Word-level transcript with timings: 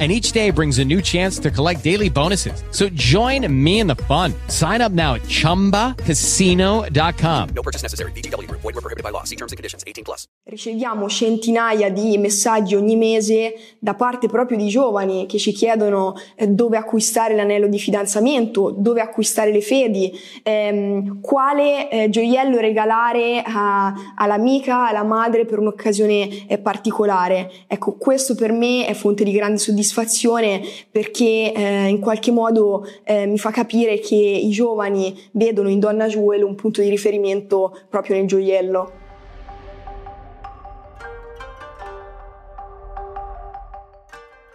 and 0.00 0.10
each 0.10 0.32
day 0.32 0.50
brings 0.50 0.80
a 0.80 0.84
new 0.84 1.00
chance 1.00 1.38
to 1.38 1.52
collect 1.52 1.84
daily 1.84 2.10
bonuses. 2.10 2.64
So 2.72 2.88
join 2.88 3.46
me 3.48 3.78
in 3.78 3.86
the 3.86 3.94
fun. 3.94 4.34
Sign 4.48 4.80
up 4.80 4.90
now 4.90 5.14
at 5.14 5.22
ChumbaCasino.com. 5.28 7.48
No 7.54 7.62
purchase 7.62 7.82
necessary. 7.82 8.10
BGW. 8.12 8.50
Void 8.50 8.64
were 8.64 8.72
prohibited 8.72 9.04
by 9.04 9.10
law. 9.10 9.22
See 9.22 9.36
terms 9.36 9.52
and 9.52 9.56
conditions. 9.56 9.84
18 9.86 10.02
plus. 10.02 10.26
Riceviamo 10.46 11.08
centinaia 11.08 11.88
di 11.90 12.18
messaggi 12.18 12.74
ogni 12.74 12.96
mese 12.96 13.54
da 13.78 13.94
parte 13.94 14.26
proprio 14.26 14.58
di 14.58 14.68
giovani 14.68 15.26
che 15.26 15.38
ci 15.38 15.52
chiedono 15.52 16.16
eh, 16.34 16.48
dove 16.48 16.76
acquistare 16.76 17.36
l'anello 17.36 17.68
di 17.68 17.78
fidanzamento, 17.78 18.74
dove 18.76 19.00
acquistare 19.00 19.52
le 19.52 19.62
fedi, 19.62 20.12
ehm, 20.42 21.20
quale 21.20 21.88
eh, 21.88 22.10
gioiello 22.10 22.58
regalare 22.58 23.44
a, 23.44 23.94
all'amica, 24.16 24.88
alla 24.88 25.04
madre 25.04 25.46
per 25.46 25.60
un'occasione 25.60 26.48
eh, 26.48 26.58
particolare. 26.58 27.48
Ecco, 27.68 27.96
questo 27.96 28.34
per 28.34 28.50
me 28.50 28.86
è 28.86 28.94
fonte 28.94 29.22
di 29.22 29.30
grande 29.30 29.58
soddisfazione 29.58 29.82
soddisfazione 29.84 30.62
perché 30.90 31.52
eh, 31.52 31.86
in 31.86 32.00
qualche 32.00 32.32
modo 32.32 32.86
eh, 33.04 33.26
mi 33.26 33.38
fa 33.38 33.50
capire 33.50 33.98
che 33.98 34.16
i 34.16 34.50
giovani 34.50 35.28
vedono 35.32 35.68
in 35.68 35.78
Donna 35.78 36.06
Jewel 36.06 36.42
un 36.42 36.54
punto 36.54 36.80
di 36.80 36.88
riferimento 36.88 37.78
proprio 37.88 38.16
nel 38.16 38.26
gioiello. 38.26 39.02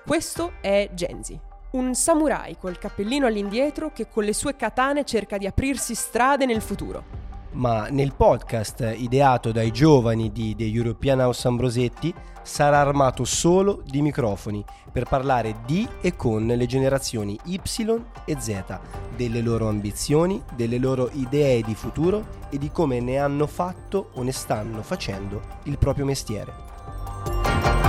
Questo 0.06 0.54
è 0.60 0.90
Genzi, 0.94 1.40
un 1.74 1.94
samurai 1.94 2.58
col 2.58 2.80
cappellino 2.80 3.28
all'indietro 3.28 3.92
che 3.94 4.08
con 4.10 4.24
le 4.24 4.34
sue 4.34 4.56
katane 4.56 5.06
cerca 5.06 5.38
di 5.38 5.46
aprirsi 5.46 5.94
strade 5.94 6.48
nel 6.48 6.62
futuro 6.62 7.29
ma 7.54 7.88
nel 7.90 8.14
podcast 8.14 8.94
ideato 8.96 9.52
dai 9.52 9.72
giovani 9.72 10.32
di 10.32 10.56
The 10.56 10.66
European 10.66 11.20
House 11.20 11.48
Ambrosetti 11.48 12.14
sarà 12.44 12.80
armato 12.80 13.26
solo 13.26 13.82
di 13.86 14.02
microfoni 14.02 14.64
per 14.92 15.06
parlare 15.06 15.58
di 15.66 15.88
e 16.02 16.16
con 16.16 16.46
le 16.46 16.66
generazioni 16.66 17.38
Y 17.46 17.60
e 18.26 18.36
Z, 18.40 18.80
delle 19.16 19.42
loro 19.42 19.68
ambizioni, 19.68 20.42
delle 20.56 20.78
loro 20.78 21.10
idee 21.14 21.62
di 21.62 21.76
futuro 21.76 22.38
e 22.50 22.58
di 22.58 22.72
come 22.72 23.00
ne 23.00 23.18
hanno 23.18 23.46
fatto 23.46 24.10
o 24.14 24.24
ne 24.24 24.32
stanno 24.32 24.82
facendo 24.82 25.42
il 25.64 25.78
proprio 25.78 26.06
mestiere. 26.06 27.89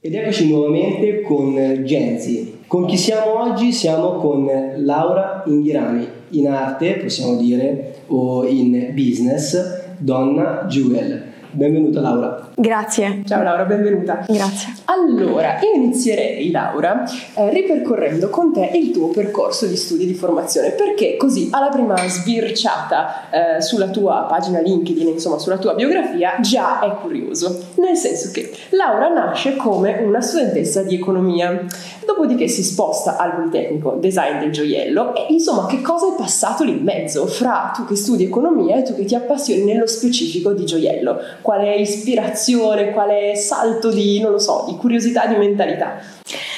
Ed 0.00 0.14
eccoci 0.14 0.48
nuovamente 0.48 1.22
con 1.22 1.82
Genzi. 1.84 2.58
Con 2.68 2.86
chi 2.86 2.96
siamo 2.96 3.40
oggi? 3.42 3.72
Siamo 3.72 4.12
con 4.12 4.48
Laura 4.76 5.42
Inghirani, 5.44 6.06
in 6.30 6.46
arte 6.46 6.98
possiamo 6.98 7.36
dire, 7.36 7.96
o 8.06 8.46
in 8.46 8.92
business, 8.94 9.96
donna 9.98 10.66
Jewel. 10.68 11.27
Benvenuta 11.58 12.00
Laura. 12.00 12.48
Grazie. 12.54 13.22
Ciao 13.26 13.42
Laura, 13.42 13.64
benvenuta. 13.64 14.24
Grazie. 14.28 14.74
Allora, 14.84 15.58
inizierei 15.74 16.52
Laura 16.52 17.02
eh, 17.34 17.50
ripercorrendo 17.50 18.30
con 18.30 18.52
te 18.52 18.70
il 18.74 18.92
tuo 18.92 19.08
percorso 19.08 19.66
di 19.66 19.74
studi 19.74 20.06
di 20.06 20.14
formazione, 20.14 20.70
perché 20.70 21.16
così 21.16 21.48
alla 21.50 21.68
prima 21.68 21.96
sbirciata 21.96 23.56
eh, 23.56 23.60
sulla 23.60 23.88
tua 23.88 24.26
pagina 24.28 24.60
LinkedIn, 24.60 25.08
insomma 25.08 25.38
sulla 25.38 25.58
tua 25.58 25.74
biografia, 25.74 26.36
già 26.40 26.78
è 26.78 26.94
curioso. 27.00 27.70
Nel 27.74 27.96
senso 27.96 28.30
che 28.30 28.52
Laura 28.70 29.08
nasce 29.08 29.56
come 29.56 29.98
una 30.00 30.20
studentessa 30.20 30.82
di 30.82 30.94
economia, 30.94 31.66
dopodiché 32.06 32.46
si 32.46 32.62
sposta 32.62 33.16
al 33.16 33.34
Politecnico 33.34 33.98
Design 34.00 34.38
del 34.38 34.52
Gioiello 34.52 35.14
e 35.14 35.26
insomma 35.28 35.66
che 35.66 35.82
cosa 35.82 36.06
è 36.06 36.16
passato 36.16 36.62
lì 36.64 36.70
in 36.70 36.84
mezzo 36.84 37.26
fra 37.26 37.72
tu 37.74 37.84
che 37.84 37.96
studi 37.96 38.24
economia 38.24 38.76
e 38.76 38.82
tu 38.82 38.94
che 38.94 39.04
ti 39.04 39.14
appassioni 39.14 39.64
nello 39.64 39.86
specifico 39.86 40.52
di 40.52 40.64
gioiello? 40.64 41.18
Quale 41.48 41.76
ispirazione, 41.76 42.90
quale 42.90 43.34
salto 43.34 43.90
di, 43.90 44.20
non 44.20 44.32
lo 44.32 44.38
so, 44.38 44.66
di 44.68 44.76
curiosità, 44.76 45.24
di 45.24 45.36
mentalità? 45.36 45.98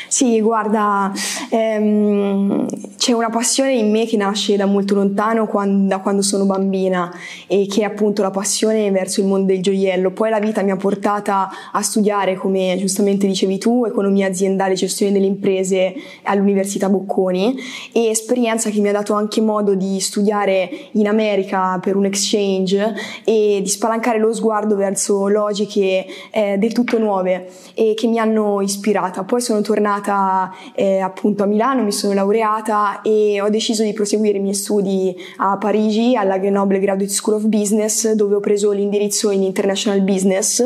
Sì, 0.08 0.40
guarda, 0.40 1.12
ehm, 1.48 2.66
c'è 3.00 3.12
una 3.12 3.30
passione 3.30 3.72
in 3.72 3.90
me 3.90 4.04
che 4.04 4.18
nasce 4.18 4.56
da 4.56 4.66
molto 4.66 4.94
lontano, 4.94 5.46
quando, 5.46 5.88
da 5.88 6.00
quando 6.00 6.20
sono 6.20 6.44
bambina, 6.44 7.10
e 7.46 7.66
che 7.66 7.80
è 7.80 7.84
appunto 7.84 8.20
la 8.20 8.30
passione 8.30 8.90
verso 8.90 9.20
il 9.20 9.26
mondo 9.26 9.46
del 9.46 9.62
gioiello. 9.62 10.10
Poi 10.10 10.28
la 10.28 10.38
vita 10.38 10.60
mi 10.60 10.70
ha 10.70 10.76
portata 10.76 11.48
a 11.72 11.80
studiare, 11.80 12.34
come 12.34 12.76
giustamente 12.78 13.26
dicevi 13.26 13.56
tu, 13.56 13.86
economia 13.86 14.26
aziendale 14.26 14.74
e 14.74 14.76
gestione 14.76 15.12
delle 15.12 15.24
imprese 15.24 15.94
all'Università 16.24 16.90
Bocconi, 16.90 17.56
e 17.90 18.08
esperienza 18.08 18.68
che 18.68 18.80
mi 18.80 18.90
ha 18.90 18.92
dato 18.92 19.14
anche 19.14 19.40
modo 19.40 19.74
di 19.74 19.98
studiare 19.98 20.68
in 20.92 21.08
America 21.08 21.78
per 21.80 21.96
un 21.96 22.04
exchange 22.04 22.92
e 23.24 23.60
di 23.62 23.68
spalancare 23.68 24.18
lo 24.18 24.34
sguardo 24.34 24.76
verso 24.76 25.26
logiche 25.26 26.04
eh, 26.30 26.58
del 26.58 26.74
tutto 26.74 26.98
nuove 26.98 27.48
e 27.72 27.94
che 27.96 28.06
mi 28.06 28.18
hanno 28.18 28.60
ispirata. 28.60 29.24
Poi 29.24 29.40
sono 29.40 29.62
tornata 29.62 30.54
eh, 30.74 30.98
appunto 30.98 31.44
a 31.44 31.46
Milano, 31.46 31.82
mi 31.82 31.92
sono 31.92 32.12
laureata 32.12 32.88
e 33.02 33.40
ho 33.40 33.48
deciso 33.48 33.82
di 33.82 33.92
proseguire 33.92 34.38
i 34.38 34.40
miei 34.40 34.54
studi 34.54 35.14
a 35.36 35.56
Parigi 35.56 36.16
alla 36.16 36.38
Grenoble 36.38 36.78
Graduate 36.78 37.12
School 37.12 37.36
of 37.36 37.44
Business 37.46 38.12
dove 38.12 38.34
ho 38.34 38.40
preso 38.40 38.70
l'indirizzo 38.72 39.30
in 39.30 39.42
International 39.42 40.00
Business. 40.02 40.62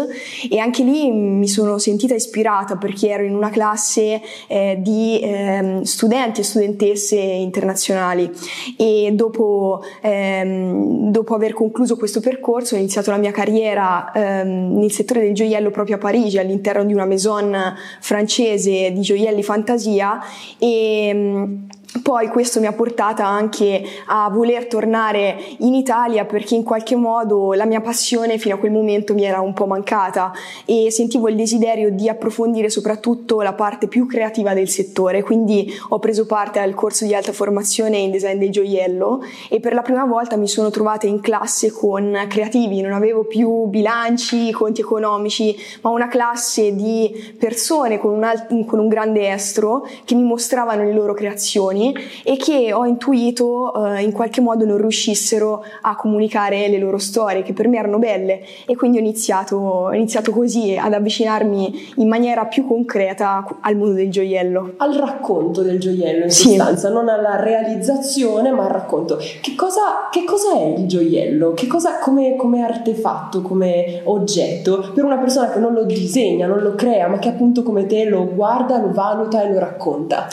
E 0.51 0.59
anche 0.59 0.83
lì 0.83 1.11
mi 1.11 1.49
sono 1.49 1.79
sentita 1.79 2.15
ispirata 2.15 2.77
perché 2.77 3.09
ero 3.11 3.25
in 3.25 3.35
una 3.35 3.51
classe 3.51 4.21
eh, 4.47 4.79
di 4.81 5.21
eh, 5.21 5.81
studenti 5.83 6.41
e 6.41 6.45
studentesse 6.45 7.17
internazionali. 7.17 8.31
E 8.77 9.11
dopo, 9.13 9.83
ehm, 10.01 11.11
dopo 11.11 11.35
aver 11.35 11.53
concluso 11.53 11.97
questo 11.97 12.21
percorso 12.21 12.75
ho 12.75 12.79
iniziato 12.79 13.11
la 13.11 13.19
mia 13.19 13.33
carriera 13.33 14.13
ehm, 14.13 14.79
nel 14.79 14.91
settore 14.91 15.21
del 15.21 15.35
gioiello 15.35 15.71
proprio 15.71 15.97
a 15.97 15.99
Parigi 15.99 16.39
all'interno 16.39 16.85
di 16.85 16.93
una 16.93 17.07
maison 17.07 17.75
francese 18.01 18.93
di 18.93 19.01
gioielli 19.01 19.43
fantasia. 19.43 20.21
E 20.59 21.67
poi 22.03 22.27
questo 22.29 22.59
mi 22.59 22.67
ha 22.67 22.73
portata 22.73 23.25
anche 23.25 23.83
a 24.07 24.29
voler 24.29 24.67
tornare 24.67 25.37
in 25.59 25.75
Italia 25.75 26.25
perché 26.25 26.57
in 26.57 26.65
qualche 26.65 26.97
modo 26.97 27.53
la 27.53 27.67
mia 27.67 27.81
passione 27.81 28.37
fino 28.37 28.57
a 28.57 28.59
quel 28.59 28.73
momento 28.73 29.15
mi 29.15 29.23
era 29.23 29.41
un 29.41 29.53
po' 29.53 29.67
mancata 29.67 30.33
e 30.65 30.91
sentivo 30.91 31.29
il 31.29 31.37
desiderio 31.37 31.91
di 31.91 32.09
approfondire 32.09 32.69
soprattutto 32.69 33.43
la 33.43 33.53
parte 33.53 33.87
più 33.87 34.07
creativa 34.07 34.55
del 34.55 34.69
settore, 34.69 35.23
quindi 35.23 35.73
ho 35.91 35.99
preso 36.01 36.27
parte 36.27 36.59
al 36.59 36.75
corso 36.75 37.05
di 37.05 37.15
alta 37.15 37.33
formazione 37.33 37.99
in 37.99 38.11
design 38.11 38.39
del 38.39 38.51
gioiello 38.51 39.23
e 39.49 39.61
per 39.61 39.73
la 39.73 39.83
prima 39.83 40.05
volta 40.05 40.37
mi 40.37 40.49
sono 40.49 40.71
trovata 40.71 41.07
in 41.07 41.21
classe 41.21 41.71
con 41.71 42.27
creativi, 42.29 42.81
non 42.81 42.93
avevo 42.93 43.25
più 43.25 43.67
bilanci, 43.67 44.51
conti 44.51 44.81
economici, 44.81 45.57
ma 45.83 45.91
una 45.91 46.09
classe 46.09 46.75
di 46.75 47.35
persone 47.39 47.99
con 47.99 48.13
un, 48.13 48.25
alt- 48.25 48.65
con 48.67 48.81
un 48.81 48.89
grande 48.89 49.31
estro 49.33 49.87
che 50.05 50.17
mi 50.17 50.25
mostravano 50.25 50.83
le 50.83 50.93
loro 50.93 51.15
creazioni 51.15 51.83
e 52.23 52.37
che 52.37 52.73
ho 52.73 52.85
intuito 52.87 53.73
eh, 53.87 54.03
in 54.03 54.13
qualche 54.13 54.41
modo 54.41 54.65
non 54.65 54.79
riuscissero 54.79 55.65
a 55.83 55.97
comunicare 55.97 56.69
le 56.69 56.79
loro 56.79 56.99
storie, 56.99 57.43
che 57.43 57.53
per 57.53 57.69
me 57.69 57.79
erano 57.79 57.99
belle 57.99 58.41
e 58.67 58.77
quindi 58.77 58.99
ho 58.99 59.01
iniziato, 59.01 59.57
ho 59.57 59.93
iniziato 59.95 60.31
così 60.31 60.77
ad 60.81 60.93
avvicinarmi 60.93 61.93
in 61.97 62.09
maniera 62.09 62.45
più 62.47 62.67
concreta 62.67 63.45
al 63.61 63.77
mondo 63.77 63.95
del 63.95 64.11
gioiello. 64.11 64.75
Al 64.77 64.95
racconto 64.95 65.63
del 65.63 65.79
gioiello 65.81 66.25
in 66.25 66.31
Sì. 66.31 66.49
sostanza, 66.51 66.89
non 66.91 67.09
alla 67.09 67.37
realizzazione 67.41 68.51
ma 68.51 68.65
al 68.65 68.71
racconto. 68.71 69.17
Che 69.17 69.55
cosa, 69.57 70.09
che 70.11 70.25
cosa 70.25 70.55
è 70.59 70.75
il 70.79 70.87
gioiello? 70.87 71.53
Che 71.55 71.67
cosa, 71.67 71.99
come, 71.99 72.37
come 72.37 72.63
artefatto, 72.63 73.43
come 73.43 74.01
oggetto 74.05 74.91
per 74.95 75.05
una 75.05 75.19
persona 75.19 75.51
che 75.51 75.59
non 75.59 75.73
lo 75.73 75.85
disegna, 75.85 76.47
non 76.47 76.61
lo 76.61 76.75
crea, 76.75 77.09
ma 77.09 77.19
che 77.19 77.29
appunto 77.29 77.63
come 77.63 77.87
te 77.87 78.05
lo 78.05 78.27
guarda, 78.27 78.79
lo 78.79 78.91
valuta 78.93 79.43
e 79.43 79.53
lo 79.53 79.59
racconta? 79.59 80.27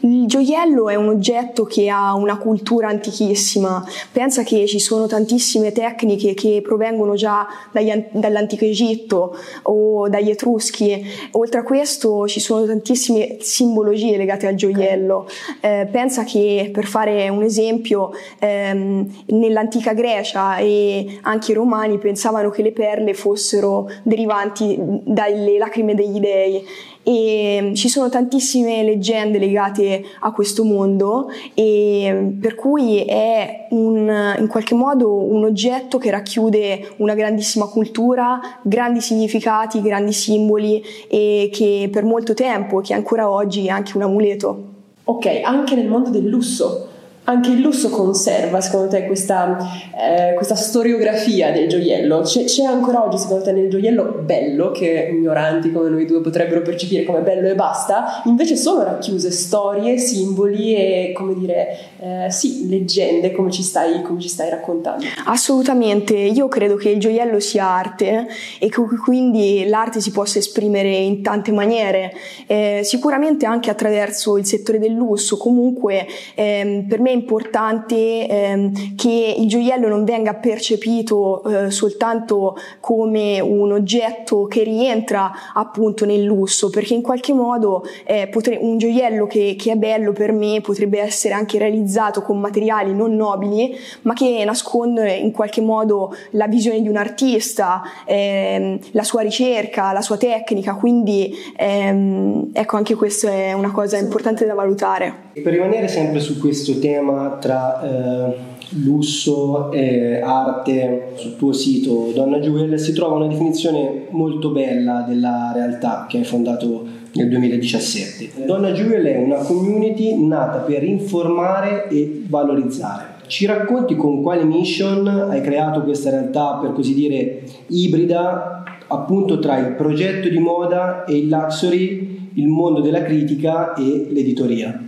Il 0.00 0.26
gioiello 0.26 0.88
è 0.88 0.94
un 0.98 1.08
oggetto 1.08 1.64
che 1.64 1.88
ha 1.88 2.14
una 2.14 2.38
cultura 2.38 2.88
antichissima. 2.88 3.84
Pensa 4.12 4.42
che 4.42 4.66
ci 4.66 4.78
sono 4.78 5.06
tantissime 5.06 5.72
tecniche 5.72 6.34
che 6.34 6.60
provengono 6.62 7.14
già 7.14 7.46
dagli 7.72 7.90
an- 7.90 8.06
dall'antico 8.10 8.64
Egitto 8.64 9.36
o 9.62 10.08
dagli 10.08 10.30
Etruschi. 10.30 11.04
Oltre 11.32 11.60
a 11.60 11.62
questo 11.62 12.26
ci 12.28 12.40
sono 12.40 12.66
tantissime 12.66 13.38
simbologie 13.40 14.16
legate 14.16 14.46
al 14.46 14.54
gioiello. 14.54 15.28
Eh, 15.60 15.88
pensa 15.90 16.24
che 16.24 16.70
per 16.72 16.84
fare 16.84 17.28
un 17.28 17.42
esempio, 17.42 18.10
ehm, 18.38 19.24
nell'antica 19.26 19.92
Grecia 19.92 20.58
e 20.58 21.18
anche 21.22 21.52
i 21.52 21.54
romani 21.54 21.98
pensavano 21.98 22.50
che 22.50 22.62
le 22.62 22.72
perle 22.72 23.14
fossero 23.14 23.90
derivanti 24.02 24.76
dalle 24.78 25.58
lacrime 25.58 25.94
degli 25.94 26.18
dei 26.18 26.64
e 27.02 27.72
ci 27.74 27.88
sono 27.88 28.08
tantissime 28.08 28.82
leggende 28.82 29.38
legate 29.38 30.04
a 30.20 30.32
questo 30.32 30.64
mondo 30.64 31.30
e 31.54 32.34
per 32.40 32.54
cui 32.54 33.04
è 33.04 33.66
un, 33.70 34.36
in 34.38 34.46
qualche 34.46 34.74
modo 34.74 35.14
un 35.14 35.44
oggetto 35.44 35.98
che 35.98 36.10
racchiude 36.10 36.94
una 36.98 37.14
grandissima 37.14 37.66
cultura, 37.66 38.40
grandi 38.62 39.00
significati, 39.00 39.80
grandi 39.80 40.12
simboli 40.12 40.82
e 41.08 41.50
che 41.52 41.88
per 41.90 42.04
molto 42.04 42.34
tempo, 42.34 42.80
che 42.80 42.94
ancora 42.94 43.30
oggi 43.30 43.66
è 43.66 43.70
anche 43.70 43.96
un 43.96 44.02
amuleto. 44.02 44.64
Ok, 45.04 45.40
anche 45.42 45.74
nel 45.74 45.88
mondo 45.88 46.10
del 46.10 46.26
lusso. 46.26 46.87
Anche 47.28 47.50
il 47.50 47.60
lusso 47.60 47.90
conserva, 47.90 48.58
secondo 48.62 48.88
te, 48.88 49.04
questa, 49.04 49.58
eh, 49.94 50.32
questa 50.34 50.54
storiografia 50.54 51.52
del 51.52 51.68
gioiello? 51.68 52.22
C'è, 52.22 52.44
c'è 52.44 52.64
ancora 52.64 53.04
oggi, 53.04 53.18
secondo 53.18 53.44
te, 53.44 53.52
nel 53.52 53.68
gioiello 53.68 54.22
bello, 54.24 54.70
che 54.70 55.10
ignoranti 55.12 55.70
come 55.70 55.90
noi 55.90 56.06
due 56.06 56.22
potrebbero 56.22 56.62
percepire 56.62 57.04
come 57.04 57.20
bello 57.20 57.46
e 57.46 57.54
basta, 57.54 58.22
invece 58.24 58.56
sono 58.56 58.82
racchiuse 58.82 59.30
storie, 59.30 59.98
simboli 59.98 60.74
e, 60.74 61.12
come 61.14 61.34
dire, 61.34 61.76
eh, 62.00 62.30
sì, 62.30 62.66
leggende, 62.66 63.32
come 63.32 63.50
ci, 63.50 63.62
stai, 63.62 64.00
come 64.00 64.20
ci 64.20 64.28
stai 64.28 64.48
raccontando. 64.48 65.04
Assolutamente, 65.26 66.14
io 66.14 66.48
credo 66.48 66.76
che 66.76 66.88
il 66.88 66.98
gioiello 66.98 67.40
sia 67.40 67.66
arte 67.66 68.26
e 68.58 68.70
che 68.70 68.80
quindi 69.04 69.66
l'arte 69.68 70.00
si 70.00 70.12
possa 70.12 70.38
esprimere 70.38 70.96
in 70.96 71.22
tante 71.22 71.52
maniere, 71.52 72.10
eh, 72.46 72.80
sicuramente 72.84 73.44
anche 73.44 73.68
attraverso 73.68 74.38
il 74.38 74.46
settore 74.46 74.78
del 74.78 74.92
lusso, 74.92 75.36
comunque 75.36 76.06
ehm, 76.34 76.86
per 76.86 77.00
me 77.00 77.16
importante 77.18 78.26
ehm, 78.28 78.94
che 78.96 79.34
il 79.36 79.48
gioiello 79.48 79.88
non 79.88 80.04
venga 80.04 80.34
percepito 80.34 81.42
eh, 81.44 81.70
soltanto 81.70 82.56
come 82.80 83.40
un 83.40 83.72
oggetto 83.72 84.46
che 84.46 84.62
rientra 84.62 85.30
appunto 85.54 86.04
nel 86.04 86.22
lusso, 86.22 86.70
perché 86.70 86.94
in 86.94 87.02
qualche 87.02 87.32
modo 87.32 87.84
eh, 88.04 88.28
potre- 88.28 88.58
un 88.60 88.78
gioiello 88.78 89.26
che, 89.26 89.56
che 89.58 89.72
è 89.72 89.76
bello 89.76 90.12
per 90.12 90.32
me 90.32 90.60
potrebbe 90.60 91.00
essere 91.00 91.34
anche 91.34 91.58
realizzato 91.58 92.22
con 92.22 92.38
materiali 92.38 92.94
non 92.94 93.14
nobili, 93.14 93.76
ma 94.02 94.14
che 94.14 94.42
nascondono 94.44 95.10
in 95.10 95.32
qualche 95.32 95.60
modo 95.60 96.14
la 96.30 96.46
visione 96.46 96.80
di 96.80 96.88
un 96.88 96.96
artista, 96.96 97.82
ehm, 98.06 98.78
la 98.92 99.02
sua 99.02 99.22
ricerca, 99.22 99.92
la 99.92 100.02
sua 100.02 100.16
tecnica, 100.16 100.74
quindi 100.74 101.34
ehm, 101.56 102.50
ecco 102.52 102.76
anche 102.76 102.94
questa 102.94 103.30
è 103.30 103.52
una 103.52 103.70
cosa 103.70 103.98
importante 103.98 104.46
da 104.46 104.54
valutare. 104.54 105.26
Per 105.32 105.52
rimanere 105.52 105.88
sempre 105.88 106.20
su 106.20 106.38
questo 106.38 106.78
tema 106.78 107.07
tra 107.40 107.82
eh, 107.82 108.36
lusso 108.82 109.72
e 109.72 110.20
arte, 110.20 111.12
sul 111.14 111.36
tuo 111.36 111.52
sito 111.52 112.10
Donna 112.14 112.38
Jewel 112.38 112.78
si 112.78 112.92
trova 112.92 113.16
una 113.16 113.26
definizione 113.26 114.06
molto 114.10 114.50
bella 114.50 115.04
della 115.08 115.52
realtà 115.54 116.06
che 116.08 116.18
hai 116.18 116.24
fondato 116.24 116.96
nel 117.14 117.28
2017. 117.28 118.44
Donna 118.44 118.72
Jewel 118.72 119.04
è 119.06 119.16
una 119.16 119.36
community 119.36 120.24
nata 120.24 120.58
per 120.58 120.84
informare 120.84 121.88
e 121.88 122.22
valorizzare. 122.26 123.16
Ci 123.26 123.46
racconti 123.46 123.96
con 123.96 124.22
quale 124.22 124.44
mission 124.44 125.06
hai 125.06 125.40
creato 125.40 125.82
questa 125.82 126.10
realtà, 126.10 126.58
per 126.60 126.72
così 126.72 126.94
dire, 126.94 127.42
ibrida, 127.68 128.62
appunto 128.86 129.38
tra 129.38 129.58
il 129.58 129.74
progetto 129.74 130.28
di 130.28 130.38
moda 130.38 131.04
e 131.04 131.18
il 131.18 131.28
luxury, 131.28 132.30
il 132.34 132.46
mondo 132.46 132.80
della 132.80 133.02
critica 133.02 133.74
e 133.74 134.06
l'editoria? 134.10 134.87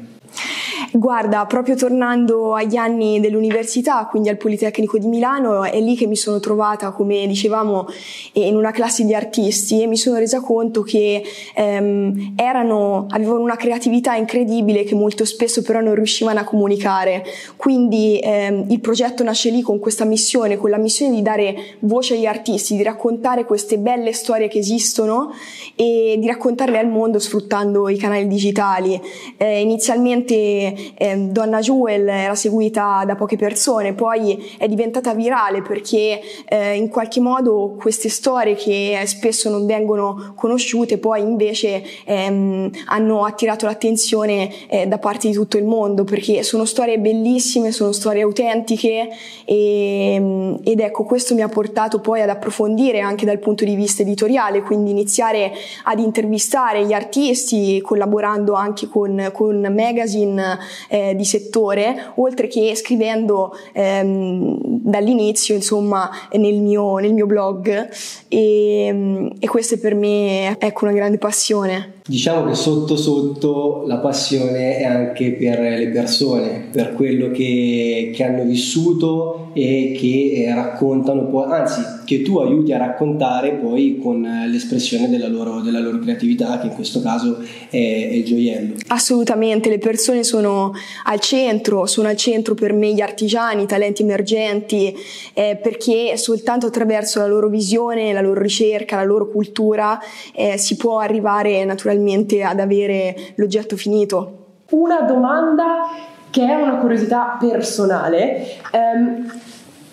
Guarda, 0.93 1.47
proprio 1.47 1.77
tornando 1.77 2.55
agli 2.55 2.75
anni 2.75 3.21
dell'università, 3.21 4.07
quindi 4.11 4.29
al 4.29 4.37
Politecnico 4.37 4.99
di 4.99 5.07
Milano, 5.07 5.63
è 5.63 5.81
lì 5.81 5.95
che 5.95 6.07
mi 6.07 6.17
sono 6.17 6.41
trovata, 6.41 6.91
come 6.91 7.29
dicevamo, 7.29 7.87
in 8.33 8.57
una 8.57 8.73
classe 8.73 9.05
di 9.05 9.15
artisti 9.15 9.83
e 9.83 9.87
mi 9.87 9.97
sono 9.97 10.19
resa 10.19 10.41
conto 10.41 10.83
che 10.83 11.23
ehm, 11.55 12.33
erano, 12.35 13.07
avevano 13.11 13.41
una 13.41 13.55
creatività 13.55 14.15
incredibile 14.17 14.83
che 14.83 14.97
molto 14.97 15.25
spesso 15.25 15.63
però 15.63 15.81
non 15.81 15.95
riuscivano 15.95 16.41
a 16.41 16.45
comunicare. 16.45 17.25
Quindi 17.55 18.19
ehm, 18.21 18.67
il 18.69 18.81
progetto 18.81 19.23
nasce 19.23 19.51
lì 19.51 19.63
con 19.63 19.79
questa 19.79 20.05
missione, 20.05 20.57
con 20.57 20.71
la 20.71 20.79
missione 20.79 21.15
di 21.15 21.23
dare 21.23 21.77
voce 21.81 22.15
agli 22.15 22.27
artisti, 22.27 22.75
di 22.75 22.83
raccontare 22.83 23.45
queste 23.45 23.79
belle 23.79 24.13
storie 24.13 24.49
che 24.49 24.59
esistono 24.59 25.33
e 25.77 26.17
di 26.19 26.27
raccontarle 26.27 26.79
al 26.79 26.89
mondo 26.89 27.21
sfruttando 27.21 27.89
i 27.89 27.97
canali 27.97 28.27
digitali. 28.27 29.01
Eh, 29.37 29.61
inizialmente 29.61 30.79
eh, 30.95 31.17
Donna 31.17 31.61
Jewel 31.61 32.09
era 32.09 32.35
seguita 32.35 33.03
da 33.07 33.15
poche 33.15 33.37
persone, 33.37 33.95
poi 33.95 34.55
è 34.59 34.69
diventata 34.69 35.15
virale 35.15 35.63
perché 35.63 36.21
eh, 36.49 36.75
in 36.75 36.89
qualche 36.89 37.21
modo 37.21 37.77
queste 37.79 38.09
storie 38.09 38.55
che 38.55 39.01
spesso 39.05 39.51
non 39.51 39.67
vengono 39.67 40.33
conosciute 40.35 40.99
poi 40.99 41.21
invece 41.21 41.83
ehm, 42.05 42.71
hanno 42.87 43.25
attirato 43.25 43.67
l'attenzione 43.67 44.51
eh, 44.69 44.87
da 44.87 44.99
parte 44.99 45.29
di 45.29 45.35
tutto 45.35 45.57
il 45.57 45.65
mondo 45.65 46.05
perché 46.05 46.43
sono 46.43 46.65
storie 46.65 46.99
bellissime, 46.99 47.73
sono 47.73 47.93
storie 47.93 48.23
autentiche 48.23 49.09
e, 49.45 50.59
ed 50.63 50.81
ecco 50.81 51.05
questo 51.05 51.35
mi 51.35 51.43
ha 51.43 51.49
portato 51.49 52.01
poi 52.01 52.21
ad 52.21 52.29
approfondire 52.29 53.01
anche 53.01 53.25
dal 53.25 53.39
punto 53.39 53.65
di 53.65 53.75
vista 53.75 54.03
editoriale, 54.03 54.63
quindi 54.63 54.91
iniziare 54.91 55.53
ad 55.85 55.99
intervistare 55.99 56.85
gli 56.85 56.93
artisti 56.93 57.81
collaborando 57.81 58.55
anche 58.55 58.89
con, 58.89 59.31
con 59.33 59.61
magazine 59.75 60.59
eh, 60.89 61.15
di 61.15 61.25
settore, 61.25 62.13
oltre 62.17 62.47
che 62.47 62.75
scrivendo 62.75 63.53
ehm, 63.73 64.59
dall'inizio, 64.63 65.55
insomma, 65.55 66.11
nel 66.33 66.61
mio, 66.61 66.97
nel 66.97 67.13
mio 67.13 67.27
blog 67.27 67.89
e, 68.29 69.31
e 69.39 69.47
è 69.75 69.79
per 69.79 69.95
me 69.95 70.57
ecco, 70.59 70.85
una 70.85 70.95
grande 70.95 71.19
passione. 71.19 71.95
Diciamo 72.07 72.49
che 72.49 72.55
sotto 72.55 72.97
sotto 72.97 73.85
la 73.87 73.99
passione 73.99 74.79
è 74.79 74.85
anche 74.85 75.33
per 75.33 75.61
le 75.61 75.89
persone, 75.89 76.69
per 76.73 76.95
quello 76.95 77.31
che, 77.31 78.11
che 78.15 78.25
hanno 78.25 78.45
vissuto 78.45 79.51
e 79.53 79.97
che 79.99 80.45
eh, 80.45 80.55
raccontano 80.55 81.27
poi, 81.27 81.51
anzi 81.53 81.81
che 82.11 82.23
tu 82.23 82.41
aiuti 82.41 82.73
a 82.73 82.79
raccontare 82.79 83.53
poi 83.53 84.01
con 84.03 84.21
l'espressione 84.49 85.09
della 85.09 85.29
loro, 85.29 85.61
della 85.61 85.79
loro 85.79 86.01
creatività, 86.01 86.59
che 86.59 86.67
in 86.67 86.75
questo 86.75 87.01
caso 87.01 87.39
è, 87.39 87.77
è 87.77 88.13
il 88.15 88.25
gioiello. 88.25 88.75
Assolutamente, 88.89 89.69
le 89.69 89.79
persone 89.79 90.25
sono 90.25 90.73
al 91.05 91.21
centro, 91.21 91.87
sono 91.87 92.09
al 92.09 92.17
centro 92.17 92.55
per 92.55 92.73
me 92.73 92.93
gli 92.93 93.01
artigiani, 93.01 93.63
i 93.63 93.67
talenti 93.67 94.03
emergenti, 94.03 94.93
eh, 95.35 95.57
perché 95.63 96.17
soltanto 96.17 96.67
attraverso 96.67 97.21
la 97.21 97.29
loro 97.29 97.49
visione, 97.49 98.13
la 98.13 98.23
loro 98.23 98.41
ricerca, 98.41 98.97
la 98.97 99.05
loro 99.05 99.29
cultura 99.29 99.97
eh, 100.35 100.59
si 100.59 100.75
può 100.75 100.99
arrivare 100.99 101.65
naturalmente 101.65 102.43
ad 102.43 102.59
avere 102.59 103.35
l'oggetto 103.37 103.77
finito. 103.77 104.39
Una 104.71 105.03
domanda 105.03 105.87
che 106.31 106.45
è 106.45 106.55
una 106.57 106.79
curiosità 106.79 107.37
personale. 107.39 108.47
Ehm, 108.73 109.31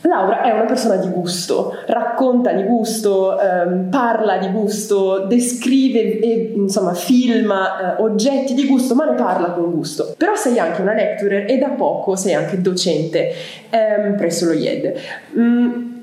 Laura 0.02 0.42
è 0.42 0.52
una 0.52 0.66
persona 0.66 0.96
di 0.98 1.10
gusto, 1.10 1.74
racconta 1.88 2.52
di 2.54 2.64
gusto, 2.64 3.40
ehm, 3.40 3.90
parla 3.90 4.38
di 4.38 4.50
gusto, 4.50 5.26
descrive 5.28 6.20
e 6.20 6.54
insomma 6.56 6.94
filma 6.94 7.98
eh, 7.98 8.02
oggetti 8.02 8.54
di 8.54 8.68
gusto, 8.68 8.94
ma 8.96 9.06
ne 9.06 9.16
parla 9.16 9.52
con 9.52 9.72
gusto. 9.72 10.14
Però 10.18 10.36
sei 10.36 10.60
anche 10.60 10.82
una 10.82 10.94
lecturer 10.94 11.50
e 11.50 11.58
da 11.58 11.70
poco 11.70 12.16
sei 12.16 12.36
anche 12.36 12.62
docente 12.62 13.32
ehm, 13.70 14.16
presso 14.16 14.46
lo 14.46 14.54
IED. 14.54 14.94
Mm, 15.38 15.96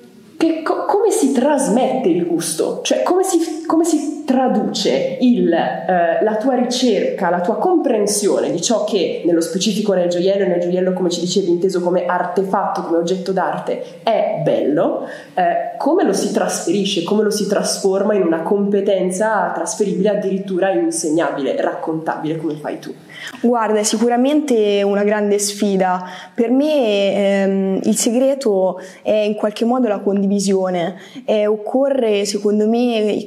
co- 0.64 0.84
come 0.86 1.10
si 1.10 1.32
trasmette 1.32 2.08
il 2.08 2.26
gusto? 2.26 2.80
Cioè 2.82 3.02
come 3.02 3.22
si, 3.22 3.64
come 3.66 3.84
si 3.84 4.23
traduce 4.24 5.18
il, 5.20 5.52
eh, 5.52 6.22
la 6.22 6.36
tua 6.36 6.54
ricerca, 6.54 7.30
la 7.30 7.40
tua 7.40 7.56
comprensione 7.56 8.50
di 8.50 8.60
ciò 8.60 8.84
che 8.84 9.22
nello 9.24 9.40
specifico 9.40 9.92
nel 9.94 10.08
gioiello, 10.08 10.46
nel 10.46 10.60
gioiello 10.60 10.92
come 10.92 11.10
ci 11.10 11.20
dicevi 11.20 11.50
inteso 11.50 11.80
come 11.80 12.06
artefatto, 12.06 12.82
come 12.82 12.98
oggetto 12.98 13.32
d'arte, 13.32 14.00
è 14.02 14.40
bello, 14.42 15.06
eh, 15.34 15.76
come 15.78 16.04
lo 16.04 16.12
si 16.12 16.32
trasferisce, 16.32 17.02
come 17.04 17.22
lo 17.22 17.30
si 17.30 17.46
trasforma 17.46 18.14
in 18.14 18.22
una 18.22 18.42
competenza 18.42 19.52
trasferibile 19.54 20.10
addirittura 20.10 20.70
insegnabile, 20.70 21.60
raccontabile 21.60 22.36
come 22.36 22.54
fai 22.54 22.78
tu? 22.78 22.94
Guarda, 23.40 23.78
è 23.78 23.82
sicuramente 23.82 24.82
una 24.82 25.02
grande 25.02 25.38
sfida. 25.38 26.04
Per 26.34 26.50
me 26.50 27.14
ehm, 27.14 27.80
il 27.84 27.96
segreto 27.96 28.80
è 29.02 29.12
in 29.12 29.34
qualche 29.34 29.64
modo 29.64 29.88
la 29.88 30.00
condivisione. 30.00 30.96
Eh, 31.24 31.46
occorre, 31.46 32.24
secondo 32.24 32.68
me, 32.68 32.78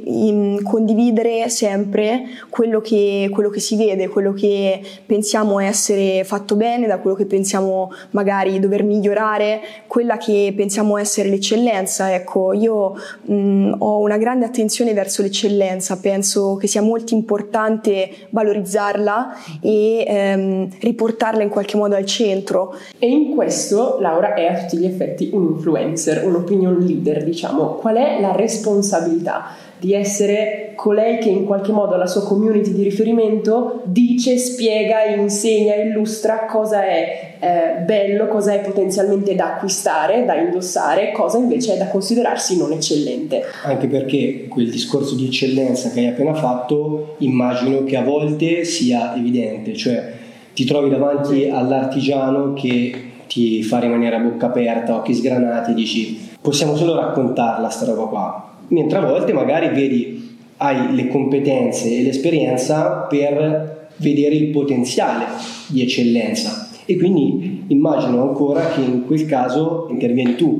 in, 0.05 0.59
condividere 0.87 1.49
sempre 1.49 2.23
quello 2.49 2.79
che, 2.79 3.29
quello 3.29 3.49
che 3.49 3.59
si 3.59 3.75
vede, 3.75 4.07
quello 4.07 4.31
che 4.31 4.81
pensiamo 5.05 5.59
essere 5.59 6.23
fatto 6.23 6.55
bene, 6.55 6.87
da 6.87 6.99
quello 6.99 7.15
che 7.15 7.25
pensiamo 7.25 7.91
magari 8.11 8.57
dover 8.59 8.83
migliorare, 8.83 9.59
quella 9.87 10.15
che 10.15 10.53
pensiamo 10.55 10.97
essere 10.97 11.27
l'eccellenza. 11.27 12.13
Ecco, 12.13 12.53
io 12.53 12.93
mh, 13.23 13.75
ho 13.79 13.99
una 13.99 14.17
grande 14.17 14.45
attenzione 14.45 14.93
verso 14.93 15.21
l'eccellenza, 15.21 15.97
penso 15.97 16.55
che 16.55 16.67
sia 16.67 16.81
molto 16.81 17.13
importante 17.13 18.09
valorizzarla 18.29 19.35
e 19.61 20.05
ehm, 20.07 20.69
riportarla 20.79 21.43
in 21.43 21.49
qualche 21.49 21.75
modo 21.75 21.95
al 21.95 22.05
centro. 22.05 22.75
E 22.97 23.09
in 23.09 23.35
questo 23.35 23.97
Laura 23.99 24.33
è 24.33 24.45
a 24.45 24.59
tutti 24.61 24.77
gli 24.77 24.85
effetti 24.85 25.31
un 25.33 25.55
influencer, 25.55 26.25
un 26.25 26.35
opinion 26.35 26.77
leader, 26.79 27.25
diciamo. 27.25 27.75
Qual 27.75 27.95
è 27.95 28.21
la 28.21 28.31
responsabilità? 28.31 29.65
Di 29.79 29.93
essere 29.93 30.71
colei 30.75 31.19
che 31.19 31.29
in 31.29 31.45
qualche 31.45 31.71
modo 31.71 31.93
alla 31.93 32.07
sua 32.07 32.23
community 32.23 32.73
di 32.73 32.83
riferimento 32.83 33.81
dice, 33.85 34.37
spiega, 34.37 35.03
insegna, 35.03 35.75
illustra 35.75 36.45
cosa 36.45 36.83
è 36.83 37.35
eh, 37.39 37.81
bello, 37.83 38.27
cosa 38.27 38.53
è 38.53 38.61
potenzialmente 38.61 39.35
da 39.35 39.55
acquistare, 39.55 40.25
da 40.25 40.35
indossare, 40.35 41.11
cosa 41.11 41.37
invece 41.37 41.75
è 41.75 41.77
da 41.77 41.87
considerarsi 41.87 42.57
non 42.57 42.71
eccellente. 42.71 43.43
Anche 43.63 43.87
perché 43.87 44.47
quel 44.47 44.69
discorso 44.69 45.15
di 45.15 45.25
eccellenza 45.25 45.91
che 45.91 45.99
hai 45.99 46.07
appena 46.07 46.33
fatto 46.33 47.15
immagino 47.19 47.83
che 47.83 47.97
a 47.97 48.03
volte 48.03 48.63
sia 48.63 49.15
evidente, 49.15 49.75
cioè 49.75 50.13
ti 50.53 50.65
trovi 50.65 50.89
davanti 50.89 51.49
all'artigiano 51.49 52.53
che 52.53 53.03
ti 53.27 53.61
fa 53.61 53.79
rimanere 53.79 54.15
a 54.15 54.19
bocca 54.19 54.47
aperta, 54.47 54.95
occhi 54.95 55.13
sgranati 55.13 55.71
e 55.71 55.73
dici 55.75 56.29
possiamo 56.41 56.75
solo 56.75 56.95
raccontarla 56.95 57.69
sta 57.69 57.85
roba 57.85 58.03
qua 58.05 58.46
mentre 58.69 58.97
a 58.97 59.05
volte 59.05 59.33
magari 59.33 59.69
vedi, 59.69 60.35
hai 60.57 60.95
le 60.95 61.07
competenze 61.07 61.97
e 61.97 62.03
l'esperienza 62.03 63.05
per 63.09 63.89
vedere 63.97 64.35
il 64.35 64.47
potenziale 64.47 65.25
di 65.67 65.81
eccellenza 65.81 66.69
e 66.85 66.95
quindi 66.97 67.65
immagino 67.67 68.21
ancora 68.21 68.69
che 68.69 68.81
in 68.81 69.05
quel 69.05 69.25
caso 69.25 69.87
intervieni 69.89 70.35
tu 70.35 70.57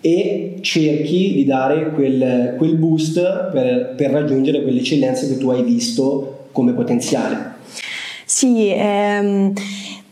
e 0.00 0.56
cerchi 0.60 1.32
di 1.32 1.44
dare 1.44 1.92
quel, 1.92 2.54
quel 2.58 2.76
boost 2.76 3.50
per, 3.50 3.94
per 3.96 4.10
raggiungere 4.10 4.62
quell'eccellenza 4.62 5.26
che 5.26 5.38
tu 5.38 5.48
hai 5.50 5.62
visto 5.62 6.46
come 6.52 6.72
potenziale. 6.72 7.54
Sì, 8.24 8.70
ehm 8.70 9.52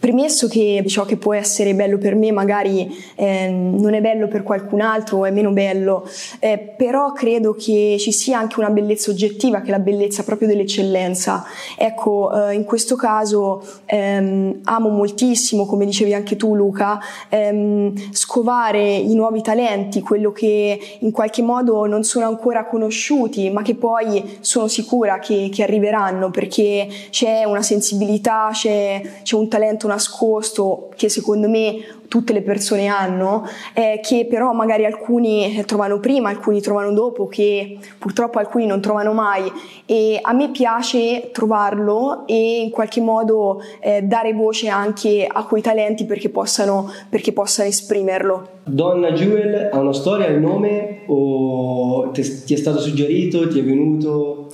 Premesso 0.00 0.48
che 0.48 0.82
ciò 0.86 1.04
che 1.04 1.18
può 1.18 1.34
essere 1.34 1.74
bello 1.74 1.98
per 1.98 2.14
me 2.14 2.32
magari 2.32 2.90
eh, 3.16 3.50
non 3.50 3.92
è 3.92 4.00
bello 4.00 4.28
per 4.28 4.42
qualcun 4.42 4.80
altro 4.80 5.18
o 5.18 5.24
è 5.26 5.30
meno 5.30 5.50
bello, 5.50 6.08
eh, 6.38 6.56
però 6.58 7.12
credo 7.12 7.52
che 7.52 7.96
ci 7.98 8.10
sia 8.10 8.38
anche 8.38 8.58
una 8.60 8.70
bellezza 8.70 9.10
oggettiva 9.10 9.60
che 9.60 9.66
è 9.68 9.70
la 9.72 9.78
bellezza 9.78 10.22
proprio 10.24 10.48
dell'eccellenza. 10.48 11.44
Ecco, 11.76 12.48
eh, 12.48 12.54
in 12.54 12.64
questo 12.64 12.96
caso 12.96 13.62
ehm, 13.84 14.60
amo 14.64 14.88
moltissimo, 14.88 15.66
come 15.66 15.84
dicevi 15.84 16.14
anche 16.14 16.34
tu 16.34 16.54
Luca, 16.54 16.98
ehm, 17.28 17.92
scovare 18.12 18.82
i 18.82 19.14
nuovi 19.14 19.42
talenti, 19.42 20.00
quello 20.00 20.32
che 20.32 20.80
in 21.00 21.10
qualche 21.10 21.42
modo 21.42 21.84
non 21.84 22.04
sono 22.04 22.26
ancora 22.26 22.64
conosciuti, 22.64 23.50
ma 23.50 23.60
che 23.60 23.74
poi 23.74 24.38
sono 24.40 24.66
sicura 24.66 25.18
che, 25.18 25.50
che 25.52 25.62
arriveranno 25.62 26.30
perché 26.30 26.88
c'è 27.10 27.44
una 27.44 27.60
sensibilità, 27.60 28.48
c'è, 28.50 29.02
c'è 29.22 29.36
un 29.36 29.46
talento 29.48 29.88
nascosto 29.90 30.88
che 30.96 31.08
secondo 31.08 31.48
me 31.48 31.98
tutte 32.10 32.32
le 32.32 32.42
persone 32.42 32.88
hanno, 32.88 33.46
eh, 33.72 34.00
che 34.02 34.26
però 34.28 34.52
magari 34.52 34.84
alcuni 34.84 35.62
trovano 35.64 36.00
prima, 36.00 36.28
alcuni 36.28 36.60
trovano 36.60 36.92
dopo, 36.92 37.28
che 37.28 37.78
purtroppo 37.98 38.40
alcuni 38.40 38.66
non 38.66 38.80
trovano 38.80 39.12
mai 39.12 39.50
e 39.86 40.18
a 40.20 40.32
me 40.32 40.50
piace 40.50 41.30
trovarlo 41.32 42.26
e 42.26 42.62
in 42.62 42.70
qualche 42.70 43.00
modo 43.00 43.62
eh, 43.78 44.02
dare 44.02 44.32
voce 44.32 44.68
anche 44.68 45.24
a 45.30 45.44
quei 45.44 45.62
talenti 45.62 46.04
perché 46.04 46.30
possano, 46.30 46.90
perché 47.08 47.32
possano 47.32 47.68
esprimerlo. 47.68 48.48
Donna 48.64 49.12
Jewel 49.12 49.70
ha 49.72 49.78
una 49.78 49.92
storia, 49.92 50.26
il 50.26 50.40
nome 50.40 51.02
o 51.06 52.10
ti 52.10 52.22
è 52.22 52.56
stato 52.56 52.80
suggerito, 52.80 53.48
ti 53.48 53.60
è 53.60 53.62
venuto? 53.62 54.48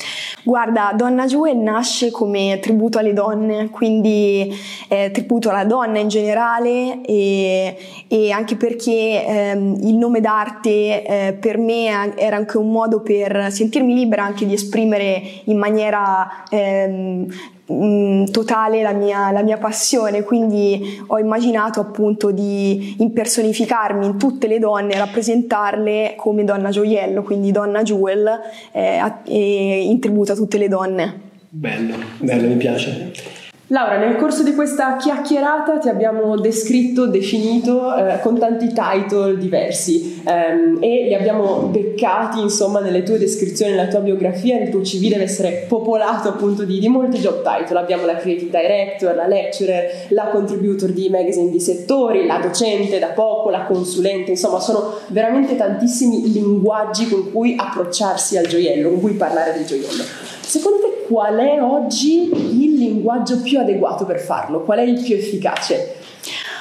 Guarda, 0.47 0.93
Donna 0.95 1.27
Jewel 1.27 1.57
nasce 1.57 2.13
come 2.13 2.61
tributo 2.63 2.99
alle 2.99 3.13
donne, 3.13 3.69
quindi 3.69 4.49
eh, 4.87 5.11
tributo 5.11 5.51
alla 5.51 5.65
donna 5.65 5.99
in 5.99 6.07
generale 6.07 7.01
e, 7.01 7.77
e 8.07 8.31
anche 8.31 8.55
perché 8.55 9.27
ehm, 9.27 9.79
il 9.83 9.97
nome 9.97 10.21
d'arte 10.21 11.05
eh, 11.05 11.33
per 11.33 11.59
me 11.59 12.15
era 12.15 12.37
anche 12.37 12.59
un 12.59 12.71
modo 12.71 13.01
per 13.01 13.51
sentirmi 13.51 13.93
libera 13.93 14.23
anche 14.23 14.47
di 14.47 14.55
esprimere 14.55 15.21
in 15.47 15.59
maniera 15.59 16.45
ehm, 16.49 17.27
totale 17.67 18.83
la 18.83 18.93
mia, 18.93 19.33
la 19.33 19.43
mia, 19.43 19.59
passione, 19.59 20.23
quindi 20.23 21.03
ho 21.07 21.19
immaginato 21.19 21.81
appunto 21.81 22.31
di 22.31 22.97
impersonificarmi 22.99 24.07
in 24.07 24.19
tutte 24.19 24.47
le 24.47 24.59
donne, 24.59 24.97
rappresentarle 24.97 26.15
come 26.17 26.45
donna 26.45 26.71
gioiello, 26.71 27.23
quindi 27.23 27.51
donna 27.51 27.83
jewel, 27.83 28.29
eh, 28.71 29.13
e 29.25 29.83
in 29.85 29.99
tributo 29.99 30.33
a 30.33 30.35
tutte 30.37 30.59
le 30.59 30.69
donne. 30.69 31.21
Bello, 31.49 31.95
bello, 32.19 32.49
mi 32.49 32.57
piace. 32.57 33.36
Laura, 33.71 33.99
nel 33.99 34.15
corso 34.15 34.45
di 34.45 34.55
questa 34.55 34.97
chiacchierata 34.97 35.79
ti 35.79 35.89
abbiamo 35.89 36.37
descritto, 36.37 37.09
definito 37.09 37.97
eh, 37.97 38.21
con 38.21 38.39
tanti 38.39 38.69
title 38.69 39.37
diversi 39.39 40.23
ehm, 40.25 40.79
e 40.81 41.07
li 41.09 41.15
abbiamo 41.17 41.63
beccati 41.63 42.41
insomma 42.41 42.79
nelle 42.79 43.03
tue 43.03 43.19
descrizioni, 43.19 43.73
nella 43.73 43.89
tua 43.89 43.99
biografia, 43.99 44.57
il 44.61 44.71
tuo 44.71 44.83
CV 44.83 45.09
deve 45.09 45.25
essere 45.25 45.65
popolato 45.67 46.29
appunto 46.29 46.63
di, 46.63 46.79
di 46.79 46.87
molti 46.87 47.19
job 47.19 47.43
title. 47.43 47.81
Abbiamo 47.81 48.07
la 48.07 48.15
creative 48.15 48.57
director, 48.57 49.17
la 49.17 49.27
lecturer, 49.27 50.07
la 50.11 50.27
contributor 50.27 50.91
di 50.91 51.09
magazine 51.09 51.51
di 51.51 51.59
settori, 51.59 52.25
la 52.25 52.39
docente 52.39 53.01
da 53.01 53.09
poco, 53.09 53.51
la 53.51 53.65
consulente, 53.65 54.31
insomma 54.31 54.61
sono 54.61 54.95
veramente 55.09 55.57
tantissimi 55.57 56.31
linguaggi 56.31 57.09
con 57.09 57.33
cui 57.33 57.57
approcciarsi 57.59 58.37
al 58.39 58.47
gioiello, 58.47 58.91
con 58.91 59.01
cui 59.01 59.15
parlare 59.15 59.55
del 59.55 59.65
gioiello. 59.65 60.05
Secondo 60.41 60.79
te 60.79 60.96
qual 61.07 61.37
è 61.37 61.63
oggi 61.63 62.31
il 62.31 62.75
linguaggio 62.75 63.41
più 63.41 63.59
adeguato 63.59 64.05
per 64.05 64.19
farlo? 64.19 64.63
Qual 64.63 64.79
è 64.79 64.83
il 64.83 65.03
più 65.03 65.15
efficace? 65.15 65.95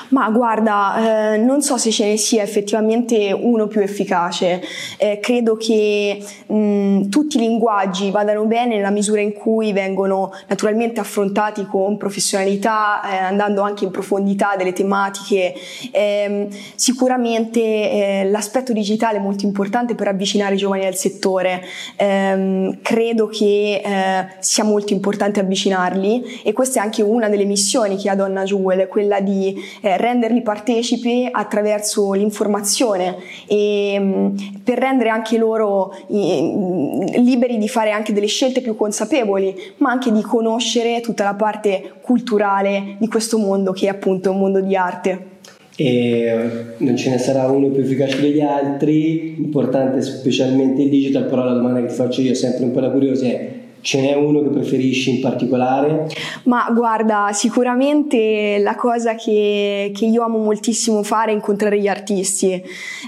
Ma 0.10 0.30
guarda, 0.30 1.34
eh, 1.34 1.38
non 1.38 1.62
so 1.62 1.78
se 1.78 1.90
ce 1.92 2.06
ne 2.06 2.18
sia 2.18 2.44
effettivamente 2.44 3.32
uno 3.32 3.68
più 3.68 3.82
efficace. 3.82 4.62
Eh, 4.98 5.20
credo 5.20 5.56
che 5.56 6.24
mh, 6.46 7.10
tutti 7.10 7.38
i 7.38 7.40
linguaggi 7.40 8.12
vadano 8.12 8.46
bene 8.46 8.76
nella 8.76 8.92
misura 8.92 9.22
in 9.22 9.34
cui 9.34 9.74
vengono 9.74 10.32
naturalmente 10.48 11.00
affrontati 11.00 11.66
con 11.66 11.98
professionalità, 11.98 13.02
eh, 13.04 13.18
andando 13.18 13.62
anche 13.62 13.86
in 13.86 13.92
profondità 13.92 14.56
delle 14.56 14.74
tematiche. 14.74 15.54
Ehm, 15.92 16.48
sicuramente 16.76 17.60
eh, 17.60 18.30
l'aspetto 18.30 18.74
digitale 18.74 19.18
è 19.18 19.22
molto 19.22 19.46
importante 19.46 19.96
per 19.96 20.08
avvicinare 20.08 20.54
i 20.54 20.58
giovani 20.58 20.86
al 20.86 20.96
settore. 20.96 21.64
Ehm, 21.98 22.80
credo 22.82 23.28
che 23.28 23.82
eh, 23.84 24.26
sia 24.40 24.64
molto 24.64 24.94
importante 24.94 25.40
avvicinarli 25.40 26.42
e 26.44 26.54
questa 26.54 26.80
è 26.80 26.84
anche 26.84 27.02
una 27.02 27.28
delle 27.28 27.46
missioni 27.46 27.98
che 27.98 28.10
ha 28.10 28.16
Donna 28.16 28.44
Jewel, 28.44 28.88
quella 28.88 29.20
di 29.20 29.56
eh, 29.82 29.95
renderli 29.98 30.42
partecipi 30.42 31.28
attraverso 31.30 32.14
l'informazione 32.14 33.16
e 33.48 33.98
mm, 34.00 34.36
per 34.64 34.80
rendere 34.80 35.10
anche 35.10 35.38
loro 35.38 35.94
liberi 36.08 37.58
di 37.58 37.68
fare 37.68 37.92
anche 37.92 38.14
delle 38.14 38.28
scelte 38.28 38.62
più 38.62 38.76
consapevoli, 38.76 39.56
ma 39.78 39.92
anche 39.92 40.12
di 40.12 40.22
conoscere 40.22 41.02
tutta 41.02 41.24
la 41.24 41.34
parte 41.34 41.94
culturale 42.02 42.96
di 42.98 43.08
questo 43.08 43.38
mondo 43.38 43.72
che 43.72 43.86
è 43.86 43.90
appunto 43.90 44.32
un 44.32 44.40
mondo 44.40 44.62
di 44.62 44.76
arte. 44.76 45.34
E 45.78 46.76
non 46.78 46.96
ce 46.96 47.10
ne 47.10 47.18
sarà 47.18 47.50
uno 47.50 47.68
più 47.68 47.82
efficace 47.82 48.22
degli 48.22 48.40
altri, 48.40 49.36
importante 49.38 50.02
specialmente 50.02 50.84
il 50.84 50.90
digital, 50.90 51.26
però 51.26 51.44
la 51.44 51.54
domanda 51.54 51.82
che 51.82 51.90
faccio 51.90 52.22
io 52.22 52.34
sempre 52.34 52.64
un 52.64 52.72
po' 52.72 52.80
da 52.80 52.92
curiosa 52.92 53.26
è 53.26 53.55
Ce 53.86 54.02
n'è 54.02 54.16
uno 54.16 54.42
che 54.42 54.50
preferisci 54.50 55.12
in 55.12 55.22
particolare? 55.22 56.08
Ma 56.46 56.68
guarda, 56.74 57.30
sicuramente 57.34 58.58
la 58.58 58.74
cosa 58.74 59.14
che, 59.14 59.92
che 59.94 60.06
io 60.06 60.24
amo 60.24 60.40
moltissimo 60.40 61.04
fare 61.04 61.30
è 61.30 61.36
incontrare 61.36 61.80
gli 61.80 61.86
artisti, 61.86 62.60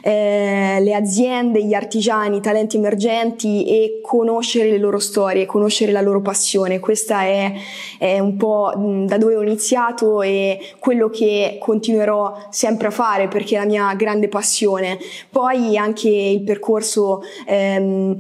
eh, 0.03 0.77
le 0.79 0.93
aziende, 0.93 1.65
gli 1.65 1.73
artigiani, 1.73 2.37
i 2.37 2.41
talenti 2.41 2.77
emergenti 2.77 3.65
e 3.65 4.01
conoscere 4.03 4.69
le 4.69 4.77
loro 4.77 4.99
storie, 4.99 5.47
conoscere 5.47 5.91
la 5.91 6.01
loro 6.01 6.21
passione. 6.21 6.79
Questa 6.79 7.23
è, 7.23 7.53
è 7.97 8.19
un 8.19 8.37
po' 8.37 8.71
da 9.07 9.17
dove 9.17 9.35
ho 9.35 9.41
iniziato 9.41 10.21
e 10.21 10.59
quello 10.77 11.09
che 11.09 11.57
continuerò 11.59 12.37
sempre 12.51 12.89
a 12.89 12.91
fare 12.91 13.27
perché 13.27 13.55
è 13.55 13.59
la 13.61 13.65
mia 13.65 13.95
grande 13.95 14.27
passione. 14.27 14.99
Poi 15.31 15.75
anche 15.75 16.07
il 16.07 16.43
percorso 16.43 17.21
ehm, 17.47 18.15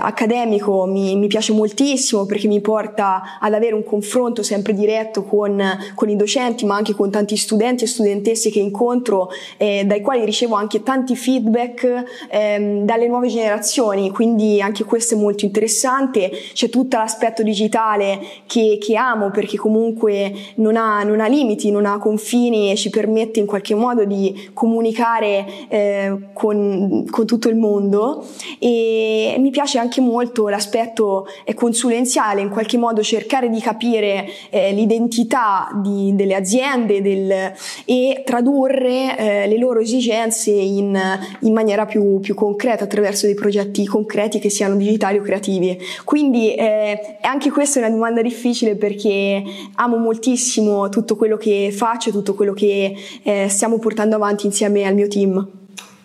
accademico 0.00 0.84
mi, 0.84 1.14
mi 1.14 1.28
piace 1.28 1.52
molto 1.52 1.66
moltissimo 1.68 2.24
perché 2.24 2.48
mi 2.48 2.60
porta 2.60 3.38
ad 3.38 3.52
avere 3.52 3.74
un 3.74 3.84
confronto 3.84 4.42
sempre 4.42 4.72
diretto 4.72 5.24
con, 5.24 5.62
con 5.94 6.08
i 6.08 6.16
docenti, 6.16 6.64
ma 6.64 6.76
anche 6.76 6.94
con 6.94 7.10
tanti 7.10 7.36
studenti 7.36 7.84
e 7.84 7.86
studentesse 7.86 8.50
che 8.50 8.58
incontro, 8.58 9.28
eh, 9.58 9.84
dai 9.84 10.00
quali 10.00 10.24
ricevo 10.24 10.54
anche 10.54 10.82
tanti 10.82 11.14
feedback 11.14 12.26
ehm, 12.30 12.84
dalle 12.84 13.06
nuove 13.06 13.28
generazioni, 13.28 14.10
quindi 14.10 14.62
anche 14.62 14.84
questo 14.84 15.14
è 15.14 15.18
molto 15.18 15.44
interessante. 15.44 16.30
C'è 16.54 16.70
tutto 16.70 16.96
l'aspetto 16.96 17.42
digitale 17.42 18.20
che, 18.46 18.78
che 18.80 18.96
amo 18.96 19.30
perché 19.30 19.58
comunque 19.58 20.32
non 20.56 20.76
ha, 20.76 21.02
non 21.02 21.20
ha, 21.20 21.26
limiti, 21.26 21.70
non 21.70 21.84
ha 21.84 21.98
confini 21.98 22.70
e 22.70 22.76
ci 22.76 22.88
permette 22.88 23.40
in 23.40 23.46
qualche 23.46 23.74
modo 23.74 24.04
di 24.04 24.50
comunicare 24.54 25.46
eh, 25.68 26.18
con, 26.32 27.04
con 27.10 27.26
tutto 27.26 27.48
il 27.48 27.56
mondo 27.56 28.24
e 28.58 29.36
mi 29.38 29.50
piace 29.50 29.78
anche 29.78 30.00
molto 30.00 30.48
l'aspetto 30.48 31.26
consulenziale, 31.58 32.40
in 32.40 32.50
qualche 32.50 32.78
modo 32.78 33.02
cercare 33.02 33.50
di 33.50 33.60
capire 33.60 34.28
eh, 34.50 34.72
l'identità 34.72 35.68
di, 35.82 36.14
delle 36.14 36.36
aziende 36.36 37.02
del, 37.02 37.52
e 37.84 38.22
tradurre 38.24 39.18
eh, 39.18 39.48
le 39.48 39.58
loro 39.58 39.80
esigenze 39.80 40.52
in, 40.52 40.96
in 41.40 41.52
maniera 41.52 41.84
più, 41.84 42.20
più, 42.20 42.36
concreta 42.36 42.84
attraverso 42.84 43.26
dei 43.26 43.34
progetti 43.34 43.84
concreti 43.86 44.38
che 44.38 44.50
siano 44.50 44.76
digitali 44.76 45.18
o 45.18 45.22
creativi. 45.22 45.76
Quindi 46.04 46.54
eh, 46.54 47.18
anche 47.22 47.50
questa 47.50 47.80
è 47.80 47.82
una 47.82 47.92
domanda 47.92 48.22
difficile 48.22 48.76
perché 48.76 49.42
amo 49.74 49.96
moltissimo 49.96 50.88
tutto 50.90 51.16
quello 51.16 51.36
che 51.36 51.70
faccio, 51.72 52.12
tutto 52.12 52.34
quello 52.34 52.52
che 52.52 52.94
eh, 53.24 53.48
stiamo 53.48 53.80
portando 53.80 54.14
avanti 54.14 54.46
insieme 54.46 54.84
al 54.84 54.94
mio 54.94 55.08
team. 55.08 55.58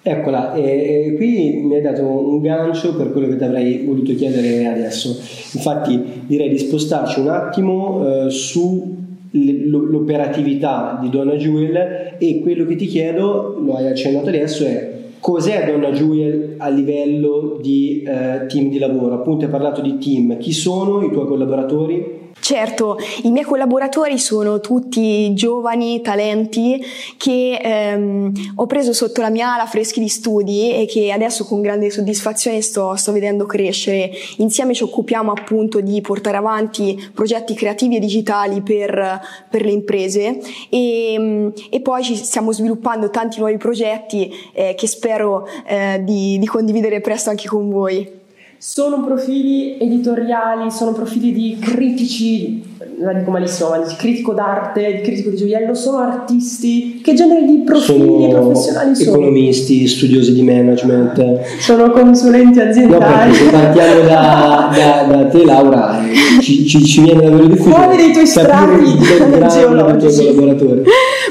Eccola, 0.06 0.54
e, 0.54 0.62
e, 0.62 1.14
qui 1.16 1.62
mi 1.64 1.76
hai 1.76 1.82
dato 1.82 2.04
un 2.04 2.42
gancio 2.42 2.94
per 2.94 3.14
quello 3.14 3.30
che 3.30 3.38
ti 3.38 3.44
avrei 3.46 3.86
voluto 3.86 4.14
chiedere 4.16 4.68
adesso. 4.68 5.18
Infatti 5.54 6.26
direi 6.28 6.50
di 6.50 6.58
spostarci 6.58 7.22
un 7.22 7.30
attimo 7.30 8.26
eh, 8.26 8.30
sull'operatività 8.30 11.00
di 11.02 11.10
Donna 11.10 11.36
Jewel 11.36 12.16
e 12.18 12.42
quello 12.42 12.66
che 12.66 12.76
ti 12.76 12.86
chiedo, 12.86 13.58
lo 13.64 13.76
hai 13.76 13.88
accennato 13.88 14.28
adesso, 14.28 14.66
è 14.66 14.92
cos'è 15.22 15.72
Donna 15.72 15.92
Jewel 15.92 16.56
a 16.58 16.68
livello 16.68 17.58
di 17.62 18.04
eh, 18.06 18.46
team 18.48 18.70
di 18.70 18.80
lavoro? 18.80 19.16
Appunto 19.16 19.46
hai 19.46 19.52
parlato 19.52 19.80
di 19.80 20.00
team, 20.00 20.38
chi 20.38 20.52
sono 20.52 21.02
i 21.06 21.12
tuoi 21.12 21.28
collaboratori? 21.28 22.23
Certo, 22.44 22.98
i 23.22 23.32
miei 23.32 23.46
collaboratori 23.46 24.20
sono 24.20 24.60
tutti 24.60 25.34
giovani 25.34 26.02
talenti 26.02 26.78
che 27.16 27.58
ehm, 27.64 28.34
ho 28.56 28.66
preso 28.66 28.92
sotto 28.92 29.22
la 29.22 29.30
mia 29.30 29.54
ala 29.54 29.66
freschi 29.66 30.02
di 30.02 30.10
studi 30.10 30.74
e 30.74 30.86
che 30.86 31.14
adesso 31.14 31.46
con 31.46 31.62
grande 31.62 31.90
soddisfazione 31.90 32.60
sto, 32.60 32.98
sto 32.98 33.14
vedendo 33.14 33.46
crescere. 33.46 34.12
Insieme 34.40 34.74
ci 34.74 34.84
occupiamo 34.84 35.32
appunto 35.32 35.80
di 35.80 36.02
portare 36.02 36.36
avanti 36.36 37.12
progetti 37.14 37.54
creativi 37.54 37.96
e 37.96 38.00
digitali 38.00 38.62
per, 38.62 39.22
per 39.50 39.64
le 39.64 39.72
imprese 39.72 40.42
e, 40.68 41.50
e, 41.70 41.80
poi 41.80 42.04
ci 42.04 42.18
stiamo 42.18 42.52
sviluppando 42.52 43.10
tanti 43.10 43.40
nuovi 43.40 43.56
progetti 43.56 44.30
eh, 44.52 44.76
che 44.76 44.88
spero 44.88 45.48
eh, 45.66 46.02
di, 46.04 46.38
di 46.38 46.46
condividere 46.46 47.00
presto 47.00 47.30
anche 47.30 47.48
con 47.48 47.70
voi. 47.70 48.23
Sono 48.66 49.04
profili 49.04 49.78
editoriali, 49.78 50.72
sono 50.72 50.94
profili 50.94 51.34
di 51.34 51.58
critici, 51.60 52.64
la 52.98 53.12
dico 53.12 53.30
malissimo, 53.30 53.72
ma 53.72 53.80
di 53.80 53.94
critico 53.98 54.32
d'arte, 54.32 54.94
di 54.94 55.02
critico 55.02 55.32
di 55.32 55.36
gioiello, 55.36 55.74
sono 55.74 55.98
artisti, 55.98 57.02
che 57.04 57.14
genere 57.14 57.44
di 57.44 57.64
profili 57.66 58.00
sono 58.00 58.30
professionali 58.30 58.96
sono? 58.96 59.18
Economisti, 59.18 59.86
studiosi 59.86 60.32
di 60.32 60.44
management. 60.44 61.42
Sono 61.60 61.92
consulenti 61.92 62.62
aziendali. 62.62 63.32
No, 63.44 63.50
partiamo 63.52 64.02
da, 64.04 64.70
da, 64.74 65.14
da, 65.14 65.26
te 65.26 65.44
Laura, 65.44 66.00
ci, 66.40 66.66
ci, 66.66 66.86
ci 66.86 67.02
viene 67.02 67.22
davvero 67.22 67.48
difficile. 67.48 67.74
Quali 67.74 67.98
dei 67.98 68.14
tuoi 68.14 68.28
strati 68.28 68.98
geologici? 69.52 70.36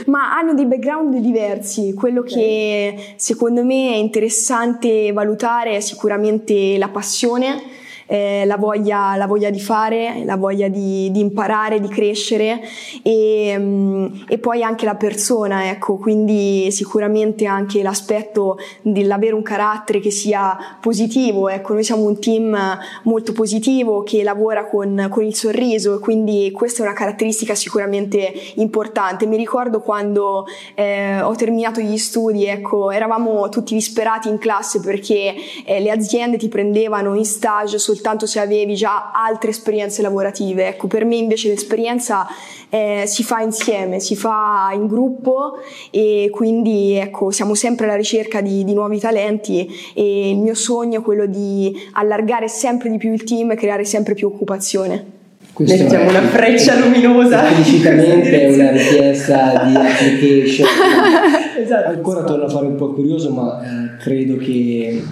Ma 0.07 0.37
hanno 0.37 0.55
dei 0.55 0.67
background 0.67 1.17
diversi, 1.17 1.95
quello 1.95 2.21
okay. 2.21 2.33
che 2.33 3.15
secondo 3.17 3.65
me 3.65 3.93
è 3.93 3.97
interessante 3.97 5.13
valutare 5.13 5.77
è 5.77 5.81
sicuramente 5.81 6.77
la 6.79 6.89
passione 6.89 7.11
passione 7.13 7.81
eh, 8.13 8.45
la, 8.45 8.59
voglia, 8.59 9.17
la, 9.17 9.27
voglia, 9.27 9.49
di 9.49 9.59
fare, 9.59 10.23
la 10.27 10.37
voglia 10.37 10.69
di, 10.69 11.11
di 11.11 11.21
imparare, 11.21 11.81
di 11.81 11.89
crescere 11.89 12.61
e, 13.03 13.55
um, 13.57 14.25
e, 14.29 14.37
poi 14.37 14.63
anche 14.63 14.85
la 14.85 14.97
persona, 14.97 15.71
ecco, 15.71 15.97
quindi 15.97 16.71
sicuramente 16.71 17.47
anche 17.47 17.83
l'aspetto 17.83 18.59
dell'avere 18.83 19.33
un 19.33 19.41
carattere 19.41 19.99
che 19.99 20.11
sia 20.11 20.59
positivo, 20.79 21.49
ecco, 21.49 21.73
noi 21.73 21.85
siamo 21.85 22.03
un 22.03 22.21
team 22.21 22.79
molto 23.05 23.33
positivo 23.33 24.03
che 24.03 24.23
lavora 24.23 24.67
con, 24.67 25.07
con 25.09 25.25
il 25.25 25.35
sorriso 25.35 25.95
e 25.95 25.99
quindi 25.99 26.51
questa 26.53 26.83
è 26.83 26.87
una 26.87 26.95
caratteristica 26.95 27.55
sicuramente 27.55 28.31
importante. 28.57 29.25
Mi 29.25 29.39
ricordo 29.39 29.81
quando 29.81 30.45
eh, 30.75 31.19
ho 31.23 31.35
terminato 31.35 31.81
gli 31.81 31.97
studi, 31.97 32.45
ecco, 32.45 32.91
eravamo 32.91 33.49
tutti 33.49 33.73
disperati 33.73 34.29
in 34.29 34.37
classe 34.37 34.81
perché 34.81 35.35
eh, 35.65 35.81
le 35.81 35.91
aziende 35.91 36.37
ti 36.37 36.49
prendevano 36.49 37.15
in 37.15 37.25
stage 37.25 37.79
soltanto 37.79 38.01
se 38.27 38.41
avevi 38.41 38.75
già 38.75 39.11
altre 39.13 39.51
esperienze 39.51 40.03
lavorative. 40.03 40.69
Ecco, 40.69 40.87
per 40.87 41.05
me 41.05 41.17
invece 41.17 41.49
l'esperienza 41.49 42.27
eh, 42.69 43.05
si 43.07 43.23
fa 43.23 43.41
insieme, 43.41 44.01
si 44.01 44.17
fa 44.17 44.71
in 44.73 44.87
gruppo 44.87 45.59
e 45.91 46.29
quindi 46.31 46.95
ecco, 46.95 47.31
siamo 47.31 47.55
sempre 47.55 47.87
alla 47.87 47.97
ricerca 47.97 48.41
di, 48.41 48.65
di, 48.65 48.75
nuovi 48.75 48.99
talenti 48.99 49.69
e 49.95 50.31
il 50.31 50.39
mio 50.39 50.55
sogno 50.55 51.01
è 51.01 51.03
quello 51.03 51.27
di 51.27 51.75
allargare 51.93 52.49
sempre 52.49 52.91
di 52.91 52.99
più 52.99 53.13
il 53.13 53.25
team 53.25 53.51
e 53.53 53.57
creare 53.57 53.85
sempre 53.85 54.15
più 54.15 54.27
occupazione. 54.27 55.21
Questa 55.53 55.83
Mettiamo 55.83 56.09
una 56.09 56.23
freccia 56.23 56.79
luminosa. 56.79 57.51
Esplicitamente 57.51 58.43
è 58.43 58.53
una 58.55 58.71
richiesta 58.71 59.65
di 59.67 59.77
application. 59.77 60.67
esatto. 61.63 61.89
Ancora 61.91 62.25
torno 62.25 62.45
a 62.45 62.49
fare 62.49 62.67
un 62.67 62.77
po' 62.77 62.93
curioso, 62.93 63.31
ma 63.31 63.61
eh, 63.63 63.97
credo 63.99 64.37
che 64.37 65.03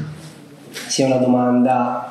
sia 0.70 1.06
una 1.06 1.16
domanda 1.16 2.10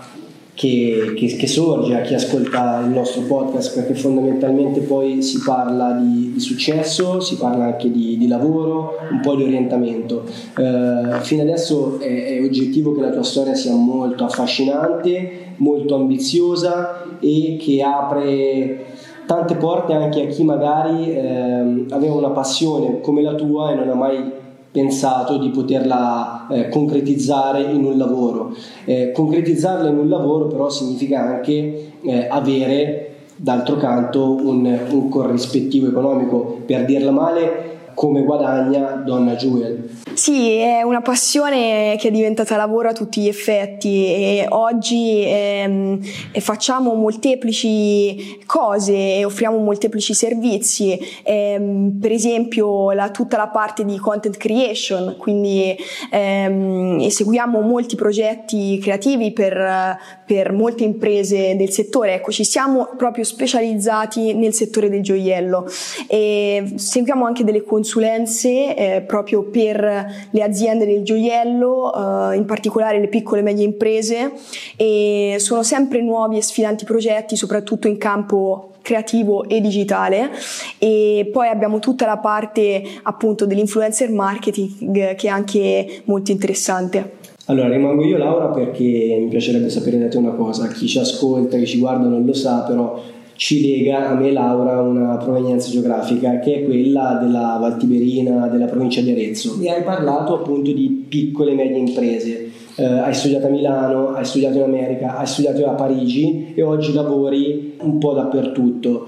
che, 0.60 1.14
che, 1.16 1.38
che, 1.38 1.48
sorge 1.48 1.96
a 1.96 2.02
chi 2.02 2.16
ascolta 2.16 2.82
il 2.84 2.90
nostro 2.90 3.22
podcast 3.22 3.74
perché 3.76 3.94
fondamentalmente 3.94 4.82
poi 4.82 5.22
si 5.22 5.42
parla 5.42 5.94
di, 5.94 6.34
di 6.34 6.40
successo, 6.42 7.22
si 7.22 7.38
parla 7.38 7.64
anche 7.64 7.90
di, 7.90 8.18
di, 8.18 8.28
lavoro, 8.28 8.98
un 9.10 9.22
po' 9.22 9.36
di 9.36 9.44
orientamento. 9.44 10.26
Eh, 10.58 11.22
fino 11.22 11.44
adesso 11.44 11.98
è, 12.02 12.40
è, 12.40 12.44
oggettivo 12.44 12.94
che 12.94 13.00
la 13.00 13.10
tua 13.10 13.24
storia 13.24 13.56
sia 13.56 13.74
molto 13.74 14.26
affascinante, 14.26 15.54
molto 15.56 15.96
ambiziosa 15.96 17.06
e 17.22 17.56
che 17.58 17.82
apre 17.82 18.86
tante 19.26 19.56
porte 19.56 19.94
anche 19.94 20.24
a 20.24 20.26
chi 20.26 20.44
magari 20.44 21.10
eh, 21.14 21.86
aveva 21.90 22.16
una 22.16 22.32
passione 22.32 23.00
come 23.00 23.22
la 23.22 23.36
tua 23.36 23.72
e 23.72 23.76
non 23.76 23.88
ha 23.88 23.94
mai 23.94 24.39
pensato 24.72 25.38
di 25.38 25.50
poterla 25.50 26.48
eh, 26.50 26.70
concretizzare 26.70 27.62
in 27.62 27.86
un 27.86 27.98
lavoro. 27.98 28.56
Eh, 28.86 29.12
concretizzarla 29.12 29.90
in 29.90 29.98
un 29.98 30.10
lavoro 30.10 30.48
però 30.48 30.70
significa 30.70 31.22
anche 31.22 31.92
eh, 32.02 32.28
avere 32.30 33.06
d'altro 33.36 33.78
canto 33.78 34.36
un, 34.36 34.80
un 34.90 35.10
corrispettivo 35.10 35.88
economico, 35.88 36.62
per 36.66 36.86
dirla 36.86 37.12
male, 37.12 37.68
come 37.94 38.24
guadagna 38.24 39.02
Donna 39.06 39.36
Jewel. 39.36 39.90
Sì, 40.20 40.58
è 40.58 40.82
una 40.82 41.00
passione 41.00 41.96
che 41.98 42.10
è 42.10 42.12
diventata 42.12 42.58
lavoro 42.58 42.90
a 42.90 42.92
tutti 42.92 43.22
gli 43.22 43.30
effetti 43.30 44.06
e 44.08 44.48
oggi 44.50 45.24
ehm, 45.26 46.02
facciamo 46.42 46.94
molteplici 46.94 48.38
cose 48.46 49.16
e 49.16 49.24
offriamo 49.24 49.58
molteplici 49.60 50.14
servizi, 50.14 51.00
ehm, 51.24 52.00
per 52.02 52.12
esempio 52.12 52.92
la, 52.92 53.12
tutta 53.12 53.38
la 53.38 53.48
parte 53.48 53.86
di 53.86 53.98
content 53.98 54.36
creation, 54.36 55.16
quindi 55.18 55.74
ehm, 56.12 56.98
eseguiamo 57.00 57.62
molti 57.62 57.96
progetti 57.96 58.78
creativi 58.78 59.32
per, 59.32 59.98
per 60.26 60.52
molte 60.52 60.84
imprese 60.84 61.56
del 61.56 61.70
settore, 61.70 62.16
ecco 62.16 62.34
ci 62.34 62.44
siamo 62.44 62.90
proprio 62.98 63.24
specializzati 63.24 64.34
nel 64.34 64.54
settore 64.54 64.90
del 64.90 65.02
gioiello 65.02 65.66
e 66.10 66.74
seguiamo 66.76 67.26
anche 67.26 67.46
delle 67.46 67.64
consulenze 67.64 68.76
eh, 68.76 69.02
proprio 69.08 69.44
per 69.44 70.08
le 70.30 70.44
aziende 70.44 70.86
del 70.86 71.04
gioiello, 71.04 71.94
eh, 72.32 72.36
in 72.36 72.46
particolare 72.46 73.00
le 73.00 73.08
piccole 73.08 73.42
e 73.42 73.44
medie 73.44 73.66
imprese 73.66 74.32
e 74.76 75.36
sono 75.40 75.64
sempre 75.64 76.02
nuovi 76.02 76.38
e 76.38 76.42
sfidanti 76.42 76.86
progetti, 76.86 77.36
soprattutto 77.36 77.88
in 77.88 77.98
campo 77.98 78.72
creativo 78.82 79.48
e 79.48 79.62
digitale 79.62 80.32
e 80.78 81.30
poi 81.32 81.48
abbiamo 81.48 81.80
tutta 81.80 82.06
la 82.06 82.18
parte 82.18 82.82
appunto 83.04 83.46
dell'influencer 83.46 84.10
marketing 84.12 85.16
che 85.16 85.28
è 85.28 85.30
anche 85.30 86.02
molto 86.06 86.32
interessante. 86.32 87.18
Allora, 87.46 87.68
rimango 87.68 88.04
io 88.04 88.18
Laura 88.18 88.48
perché 88.48 89.18
mi 89.20 89.28
piacerebbe 89.28 89.70
sapere 89.70 89.98
da 89.98 90.08
te 90.08 90.18
una 90.18 90.32
cosa, 90.32 90.68
chi 90.68 90.88
ci 90.88 91.00
ascolta, 91.00 91.58
chi 91.58 91.66
ci 91.66 91.80
guarda 91.80 92.08
non 92.08 92.24
lo 92.24 92.34
sa, 92.34 92.62
però 92.62 93.02
ci 93.40 93.62
lega 93.62 94.10
a 94.10 94.16
me 94.16 94.28
e 94.28 94.32
Laura 94.34 94.82
una 94.82 95.16
provenienza 95.16 95.70
geografica 95.70 96.40
che 96.40 96.56
è 96.56 96.66
quella 96.66 97.20
della 97.22 97.58
Valtiberina, 97.58 98.50
della 98.50 98.66
provincia 98.66 99.00
di 99.00 99.12
Arezzo 99.12 99.58
e 99.62 99.70
hai 99.70 99.82
parlato 99.82 100.36
appunto 100.36 100.74
di 100.74 101.06
piccole 101.08 101.52
e 101.52 101.56
medie 101.56 101.78
imprese. 101.78 102.52
Eh, 102.76 102.84
hai 102.84 103.14
studiato 103.14 103.48
a 103.48 103.50
Milano, 103.50 104.10
hai 104.10 104.26
studiato 104.26 104.58
in 104.58 104.64
America, 104.64 105.16
hai 105.16 105.26
studiato 105.26 105.66
a 105.68 105.72
Parigi 105.72 106.52
e 106.54 106.62
oggi 106.62 106.92
lavori 106.92 107.76
un 107.80 107.98
po' 107.98 108.12
dappertutto. 108.12 109.08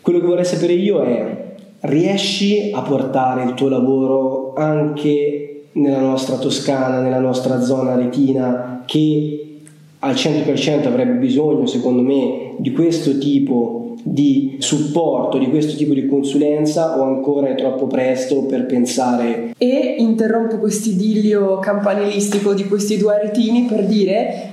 Quello 0.00 0.20
che 0.20 0.26
vorrei 0.26 0.46
sapere 0.46 0.72
io 0.72 1.02
è, 1.02 1.52
riesci 1.80 2.70
a 2.72 2.80
portare 2.80 3.42
il 3.44 3.52
tuo 3.52 3.68
lavoro 3.68 4.54
anche 4.54 5.64
nella 5.72 6.00
nostra 6.00 6.36
Toscana, 6.36 7.00
nella 7.00 7.20
nostra 7.20 7.60
zona 7.60 7.94
retina, 7.94 8.84
che 8.86 9.58
al 9.98 10.14
100% 10.14 10.86
avrebbe 10.86 11.18
bisogno, 11.18 11.66
secondo 11.66 12.00
me, 12.00 12.49
di 12.60 12.72
questo 12.72 13.18
tipo 13.18 13.94
di 14.02 14.56
supporto, 14.60 15.38
di 15.38 15.50
questo 15.50 15.76
tipo 15.76 15.92
di 15.92 16.06
consulenza 16.06 16.98
o 16.98 17.02
ancora 17.02 17.48
è 17.48 17.54
troppo 17.54 17.86
presto 17.86 18.44
per 18.44 18.66
pensare. 18.66 19.54
E 19.58 19.94
interrompo 19.98 20.58
questo 20.58 20.90
idillio 20.90 21.58
campanilistico 21.58 22.54
di 22.54 22.66
questi 22.66 22.96
due 22.96 23.14
aretini 23.14 23.64
per 23.64 23.84
dire 23.84 24.48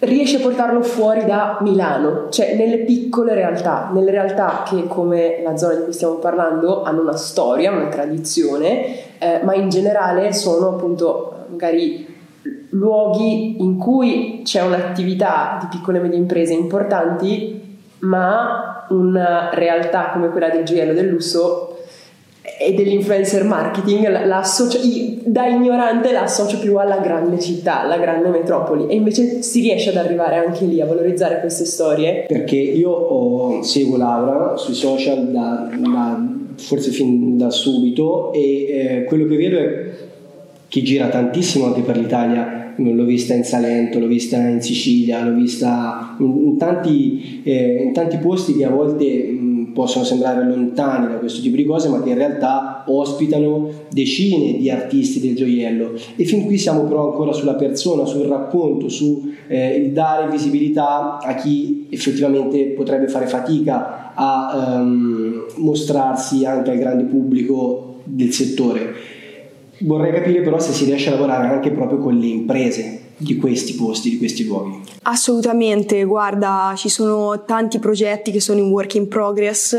riesce 0.00 0.36
a 0.36 0.40
portarlo 0.40 0.82
fuori 0.82 1.26
da 1.26 1.58
Milano, 1.60 2.28
cioè 2.30 2.54
nelle 2.56 2.78
piccole 2.78 3.34
realtà, 3.34 3.90
nelle 3.92 4.10
realtà 4.10 4.64
che 4.66 4.86
come 4.86 5.40
la 5.42 5.56
zona 5.56 5.74
di 5.74 5.82
cui 5.84 5.92
stiamo 5.92 6.14
parlando 6.14 6.82
hanno 6.82 7.02
una 7.02 7.16
storia, 7.16 7.70
una 7.70 7.88
tradizione, 7.88 9.18
eh, 9.18 9.40
ma 9.42 9.54
in 9.54 9.68
generale 9.68 10.32
sono 10.32 10.68
appunto 10.68 11.44
magari 11.50 12.09
luoghi 12.70 13.62
in 13.62 13.76
cui 13.76 14.42
c'è 14.44 14.62
un'attività 14.62 15.58
di 15.60 15.66
piccole 15.70 15.98
e 15.98 16.00
medie 16.02 16.18
imprese 16.18 16.52
importanti, 16.52 17.78
ma 18.00 18.86
una 18.90 19.50
realtà 19.52 20.10
come 20.12 20.28
quella 20.28 20.48
del 20.48 20.64
gioiello 20.64 20.92
del 20.92 21.08
lusso 21.08 21.76
e 22.58 22.72
dell'influencer 22.74 23.44
marketing 23.44 24.06
da 25.24 25.46
ignorante 25.46 26.10
l'associo 26.10 26.58
più 26.58 26.76
alla 26.76 26.98
grande 26.98 27.38
città, 27.38 27.82
alla 27.82 27.98
grande 27.98 28.28
metropoli. 28.30 28.86
E 28.88 28.94
invece 28.94 29.42
si 29.42 29.60
riesce 29.60 29.90
ad 29.90 29.96
arrivare 29.96 30.36
anche 30.36 30.64
lì 30.64 30.80
a 30.80 30.86
valorizzare 30.86 31.40
queste 31.40 31.64
storie. 31.64 32.24
Perché 32.26 32.56
io 32.56 32.90
ho, 32.90 33.62
seguo 33.62 33.96
Laura 33.96 34.56
sui 34.56 34.74
social 34.74 35.30
da, 35.30 35.68
da, 35.76 36.26
forse 36.56 36.90
fin 36.90 37.36
da 37.36 37.50
subito 37.50 38.32
e 38.32 38.40
eh, 38.40 39.04
quello 39.04 39.26
che 39.26 39.36
vedo 39.36 39.58
è 39.58 39.90
che 40.70 40.82
gira 40.82 41.08
tantissimo 41.08 41.66
anche 41.66 41.80
per 41.80 41.98
l'Italia 41.98 42.60
l'ho 42.76 43.04
vista 43.04 43.34
in 43.34 43.44
Salento, 43.44 43.98
l'ho 43.98 44.06
vista 44.06 44.36
in 44.36 44.62
Sicilia, 44.62 45.22
l'ho 45.22 45.34
vista 45.34 46.16
in, 46.18 46.56
tanti, 46.56 47.42
eh, 47.42 47.82
in 47.82 47.92
tanti, 47.92 48.16
posti 48.18 48.54
che 48.54 48.64
a 48.64 48.70
volte 48.70 49.04
mh, 49.04 49.72
possono 49.74 50.04
sembrare 50.04 50.46
lontani 50.46 51.08
da 51.08 51.18
questo 51.18 51.42
tipo 51.42 51.56
di 51.56 51.64
cose, 51.64 51.88
ma 51.88 52.02
che 52.02 52.10
in 52.10 52.14
realtà 52.14 52.84
ospitano 52.86 53.68
decine 53.90 54.56
di 54.56 54.70
artisti 54.70 55.20
del 55.20 55.34
gioiello. 55.34 55.92
E 56.16 56.24
fin 56.24 56.44
qui 56.44 56.56
siamo 56.56 56.84
però 56.84 57.10
ancora 57.10 57.32
sulla 57.32 57.54
persona, 57.54 58.06
sul 58.06 58.26
racconto, 58.26 58.88
sul 58.88 59.34
eh, 59.48 59.90
dare 59.92 60.30
visibilità 60.30 61.18
a 61.18 61.34
chi 61.34 61.88
effettivamente 61.90 62.66
potrebbe 62.68 63.08
fare 63.08 63.26
fatica 63.26 64.14
a 64.14 64.78
um, 64.80 65.44
mostrarsi 65.56 66.44
anche 66.44 66.70
al 66.70 66.78
grande 66.78 67.04
pubblico 67.04 67.96
del 68.04 68.32
settore. 68.32 69.18
Vorrei 69.82 70.12
capire 70.12 70.42
però 70.42 70.58
se 70.58 70.72
si 70.72 70.84
riesce 70.84 71.08
a 71.08 71.12
lavorare 71.12 71.48
anche 71.48 71.70
proprio 71.70 71.98
con 71.98 72.14
le 72.14 72.26
imprese 72.26 73.09
di 73.20 73.36
questi 73.36 73.74
posti, 73.74 74.10
di 74.10 74.18
questi 74.18 74.44
luoghi. 74.44 74.80
Assolutamente, 75.02 76.04
guarda, 76.04 76.72
ci 76.76 76.88
sono 76.88 77.44
tanti 77.44 77.78
progetti 77.78 78.30
che 78.30 78.40
sono 78.40 78.60
in 78.60 78.70
work 78.70 78.94
in 78.94 79.08
progress 79.08 79.76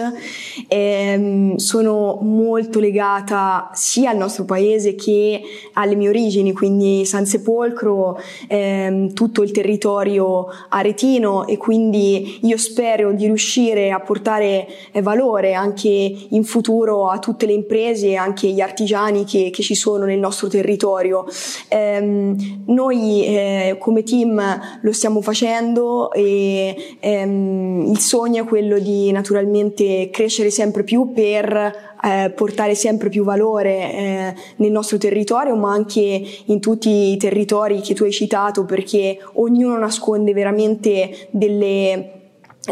ehm, 0.67 1.56
sono 1.56 2.19
molto 2.21 2.80
legata 2.80 3.69
sia 3.73 4.12
al 4.12 4.17
nostro 4.17 4.45
paese 4.45 4.95
che 4.95 5.41
alle 5.73 5.95
mie 5.95 6.10
origini, 6.10 6.54
quindi 6.54 7.06
San 7.06 7.25
Sepolcro, 7.25 8.19
ehm, 8.47 9.13
tutto 9.13 9.43
il 9.43 9.51
territorio 9.51 10.47
aretino 10.69 11.47
e 11.47 11.58
quindi 11.58 12.39
io 12.41 12.58
spero 12.58 13.12
di 13.13 13.25
riuscire 13.25 13.91
a 13.91 13.99
portare 13.99 14.67
eh, 14.91 15.01
valore 15.01 15.54
anche 15.54 15.89
in 16.30 16.43
futuro 16.43 17.08
a 17.08 17.19
tutte 17.19 17.45
le 17.45 17.54
imprese 17.54 18.08
e 18.08 18.15
anche 18.15 18.47
agli 18.47 18.62
artigiani 18.62 19.25
che, 19.25 19.49
che 19.51 19.63
ci 19.63 19.75
sono 19.75 20.06
nel 20.06 20.19
nostro 20.19 20.47
territorio. 20.47 21.25
Ehm, 21.69 22.63
noi 22.67 23.25
eh, 23.35 23.77
come 23.77 24.03
team 24.03 24.41
lo 24.81 24.91
stiamo 24.91 25.21
facendo 25.21 26.11
e 26.11 26.97
ehm, 26.99 27.85
il 27.89 27.99
sogno 27.99 28.43
è 28.43 28.47
quello 28.47 28.79
di 28.79 29.11
naturalmente 29.11 30.09
crescere 30.11 30.49
sempre 30.49 30.83
più 30.83 31.11
per 31.13 31.89
eh, 32.03 32.31
portare 32.31 32.75
sempre 32.75 33.09
più 33.09 33.23
valore 33.23 33.93
eh, 33.93 34.35
nel 34.57 34.71
nostro 34.71 34.97
territorio, 34.97 35.55
ma 35.55 35.71
anche 35.71 36.23
in 36.45 36.59
tutti 36.59 37.11
i 37.11 37.17
territori 37.17 37.81
che 37.81 37.93
tu 37.93 38.03
hai 38.03 38.11
citato, 38.11 38.65
perché 38.65 39.19
ognuno 39.33 39.77
nasconde 39.77 40.33
veramente 40.33 41.27
delle 41.29 42.20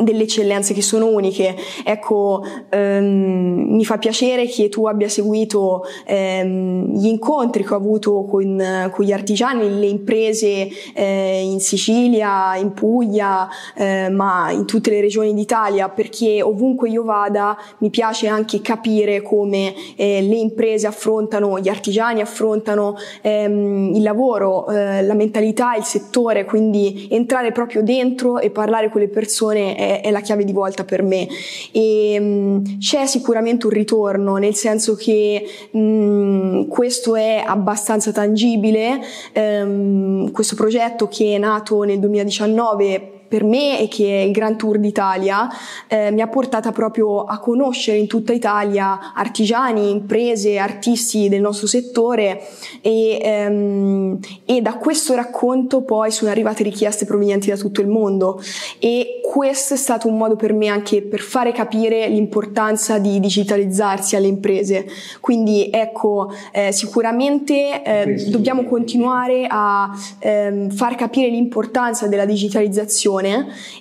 delle 0.01 0.23
eccellenze 0.23 0.73
che 0.73 0.83
sono 0.83 1.07
uniche. 1.07 1.55
Ecco, 1.83 2.43
ehm, 2.69 3.65
mi 3.69 3.83
fa 3.85 3.97
piacere 3.97 4.45
che 4.45 4.69
tu 4.69 4.85
abbia 4.85 5.09
seguito 5.09 5.83
ehm, 6.05 6.95
gli 6.95 7.07
incontri 7.07 7.63
che 7.63 7.73
ho 7.73 7.77
avuto 7.77 8.25
con, 8.25 8.89
con 8.91 9.05
gli 9.05 9.11
artigiani, 9.11 9.79
le 9.79 9.87
imprese 9.87 10.67
eh, 10.93 11.41
in 11.43 11.59
Sicilia, 11.59 12.55
in 12.55 12.73
Puglia, 12.73 13.47
eh, 13.75 14.09
ma 14.09 14.51
in 14.51 14.65
tutte 14.65 14.91
le 14.91 15.01
regioni 15.01 15.33
d'Italia, 15.33 15.89
perché 15.89 16.41
ovunque 16.43 16.89
io 16.89 17.03
vada 17.03 17.57
mi 17.79 17.89
piace 17.89 18.27
anche 18.27 18.61
capire 18.61 19.23
come 19.23 19.73
eh, 19.95 20.21
le 20.21 20.35
imprese 20.35 20.85
affrontano, 20.85 21.57
gli 21.59 21.67
artigiani 21.67 22.21
affrontano 22.21 22.95
ehm, 23.21 23.95
il 23.95 24.03
lavoro, 24.03 24.67
eh, 24.67 25.01
la 25.01 25.15
mentalità, 25.15 25.73
il 25.75 25.83
settore, 25.83 26.45
quindi 26.45 27.07
entrare 27.09 27.51
proprio 27.51 27.81
dentro 27.81 28.37
e 28.37 28.51
parlare 28.51 28.89
con 28.91 29.01
le 29.01 29.07
persone 29.07 29.77
è, 29.79 30.01
è 30.01 30.11
la 30.11 30.19
chiave 30.19 30.43
di 30.43 30.51
volta 30.51 30.83
per 30.83 31.01
me. 31.01 31.27
E 31.71 32.19
mh, 32.19 32.23
mm, 32.23 32.63
c'è 32.79 33.05
sicuramente 33.05 33.65
un 33.67 33.71
ritorno 33.71 34.35
nel 34.35 34.55
senso 34.55 34.95
che 34.95 35.43
mh, 35.71 35.79
mm, 35.79 36.67
questo 36.67 37.15
è 37.15 37.43
abbastanza 37.45 38.11
tangibile. 38.11 38.99
Ehm, 39.33 40.31
questo 40.31 40.55
progetto 40.55 41.07
che 41.07 41.35
è 41.35 41.37
nato 41.37 41.83
nel 41.83 41.99
2019 41.99 43.18
per 43.29 43.43
me 43.43 43.79
e 43.79 43.87
che 43.87 44.21
è 44.21 44.25
il 44.25 44.31
Grand 44.31 44.57
Tour 44.57 44.79
d'Italia 44.79 45.47
eh, 45.87 46.11
mi 46.11 46.21
ha 46.21 46.27
portata 46.27 46.71
proprio 46.71 47.23
a 47.23 47.37
conoscere 47.39 47.97
in 47.97 48.07
tutta 48.07 48.33
Italia 48.33 49.13
artigiani, 49.13 49.91
imprese, 49.91 50.57
artisti 50.57 51.29
del 51.29 51.39
nostro 51.39 51.67
settore 51.67 52.41
e, 52.81 53.19
ehm, 53.21 54.19
e 54.45 54.61
da 54.61 54.73
questo 54.73 55.13
racconto 55.13 55.81
poi 55.81 56.11
sono 56.11 56.31
arrivate 56.31 56.63
richieste 56.63 57.05
provenienti 57.05 57.49
da 57.49 57.55
tutto 57.55 57.81
il 57.81 57.87
mondo. 57.87 58.41
E 58.79 59.21
questo 59.23 59.75
è 59.75 59.77
stato 59.77 60.07
un 60.07 60.17
modo 60.17 60.35
per 60.35 60.53
me 60.53 60.67
anche 60.67 61.03
per 61.03 61.19
fare 61.19 61.51
capire 61.51 62.07
l'importanza 62.07 62.97
di 62.97 63.19
digitalizzarsi 63.19 64.15
alle 64.15 64.27
imprese. 64.27 64.87
Quindi 65.19 65.69
ecco, 65.71 66.33
eh, 66.51 66.71
sicuramente 66.71 67.83
eh, 67.83 68.25
dobbiamo 68.29 68.63
continuare 68.63 69.45
a 69.47 69.91
ehm, 70.17 70.71
far 70.71 70.95
capire 70.95 71.27
l'importanza 71.29 72.07
della 72.07 72.25
digitalizzazione 72.25 73.18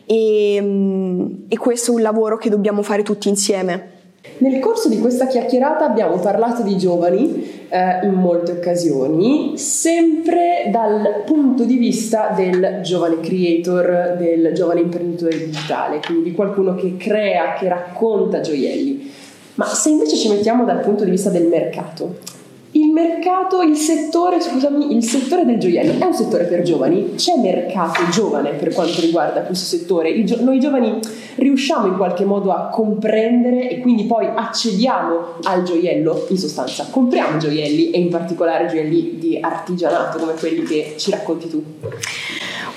e, 0.05 0.59
mm, 0.61 1.27
e 1.49 1.57
questo 1.57 1.93
è 1.93 1.95
un 1.95 2.03
lavoro 2.03 2.37
che 2.37 2.51
dobbiamo 2.51 2.83
fare 2.83 3.03
tutti 3.03 3.29
insieme. 3.29 3.97
Nel 4.39 4.61
corso 4.61 4.89
di 4.89 4.99
questa 5.01 5.27
chiacchierata 5.27 5.85
abbiamo 5.85 6.19
parlato 6.19 6.63
di 6.63 6.77
giovani 6.77 7.67
eh, 7.69 8.07
in 8.07 8.13
molte 8.13 8.53
occasioni, 8.53 9.57
sempre 9.57 10.69
dal 10.71 11.23
punto 11.25 11.65
di 11.65 11.77
vista 11.77 12.33
del 12.37 12.81
giovane 12.83 13.21
creator, 13.21 14.17
del 14.17 14.53
giovane 14.55 14.81
imprenditore 14.81 15.39
digitale, 15.39 16.01
quindi 16.05 16.31
di 16.31 16.37
qualcuno 16.37 16.75
che 16.75 16.97
crea, 16.97 17.55
che 17.55 17.69
racconta 17.69 18.41
gioielli. 18.41 19.11
Ma 19.55 19.67
se 19.67 19.89
invece 19.89 20.17
ci 20.17 20.29
mettiamo 20.29 20.65
dal 20.65 20.81
punto 20.81 21.03
di 21.03 21.11
vista 21.11 21.31
del 21.31 21.47
mercato, 21.47 22.19
Il 22.73 22.91
mercato, 22.91 23.63
il 23.63 23.77
settore, 23.77 24.43
scusami, 24.43 24.95
il 24.95 25.03
settore 25.03 25.47
del 25.47 25.59
gioiello 25.59 25.99
è 25.99 26.05
un 26.05 26.13
settore 26.13 26.45
per 26.45 26.63
giovani? 26.63 27.15
C'è 27.15 27.37
mercato 27.37 28.07
giovane 28.11 28.51
per 28.51 28.75
quanto 28.75 29.01
riguarda 29.01 29.41
questo 29.41 29.65
settore? 29.77 30.23
Gio- 30.25 30.43
noi 30.43 30.61
giovani 30.61 30.99
riusciamo 31.37 31.87
in 31.87 31.97
qualche 31.97 32.27
modo 32.27 32.53
a 32.53 32.69
comprendere 32.69 33.71
e 33.71 33.81
quindi 33.81 34.05
poi 34.05 34.27
accediamo 34.27 35.37
al 35.45 35.63
gioiello? 35.63 36.27
In 36.29 36.37
sostanza, 36.37 36.87
compriamo 36.91 37.39
gioielli 37.39 37.91
e 37.91 38.01
in 38.01 38.11
particolare 38.11 38.67
gioielli 38.67 39.17
di 39.19 39.39
artigianato 39.41 40.19
come 40.19 40.35
quelli 40.35 40.63
che 40.65 40.95
ci 40.99 41.11
racconti 41.11 41.49
tu? 41.49 41.65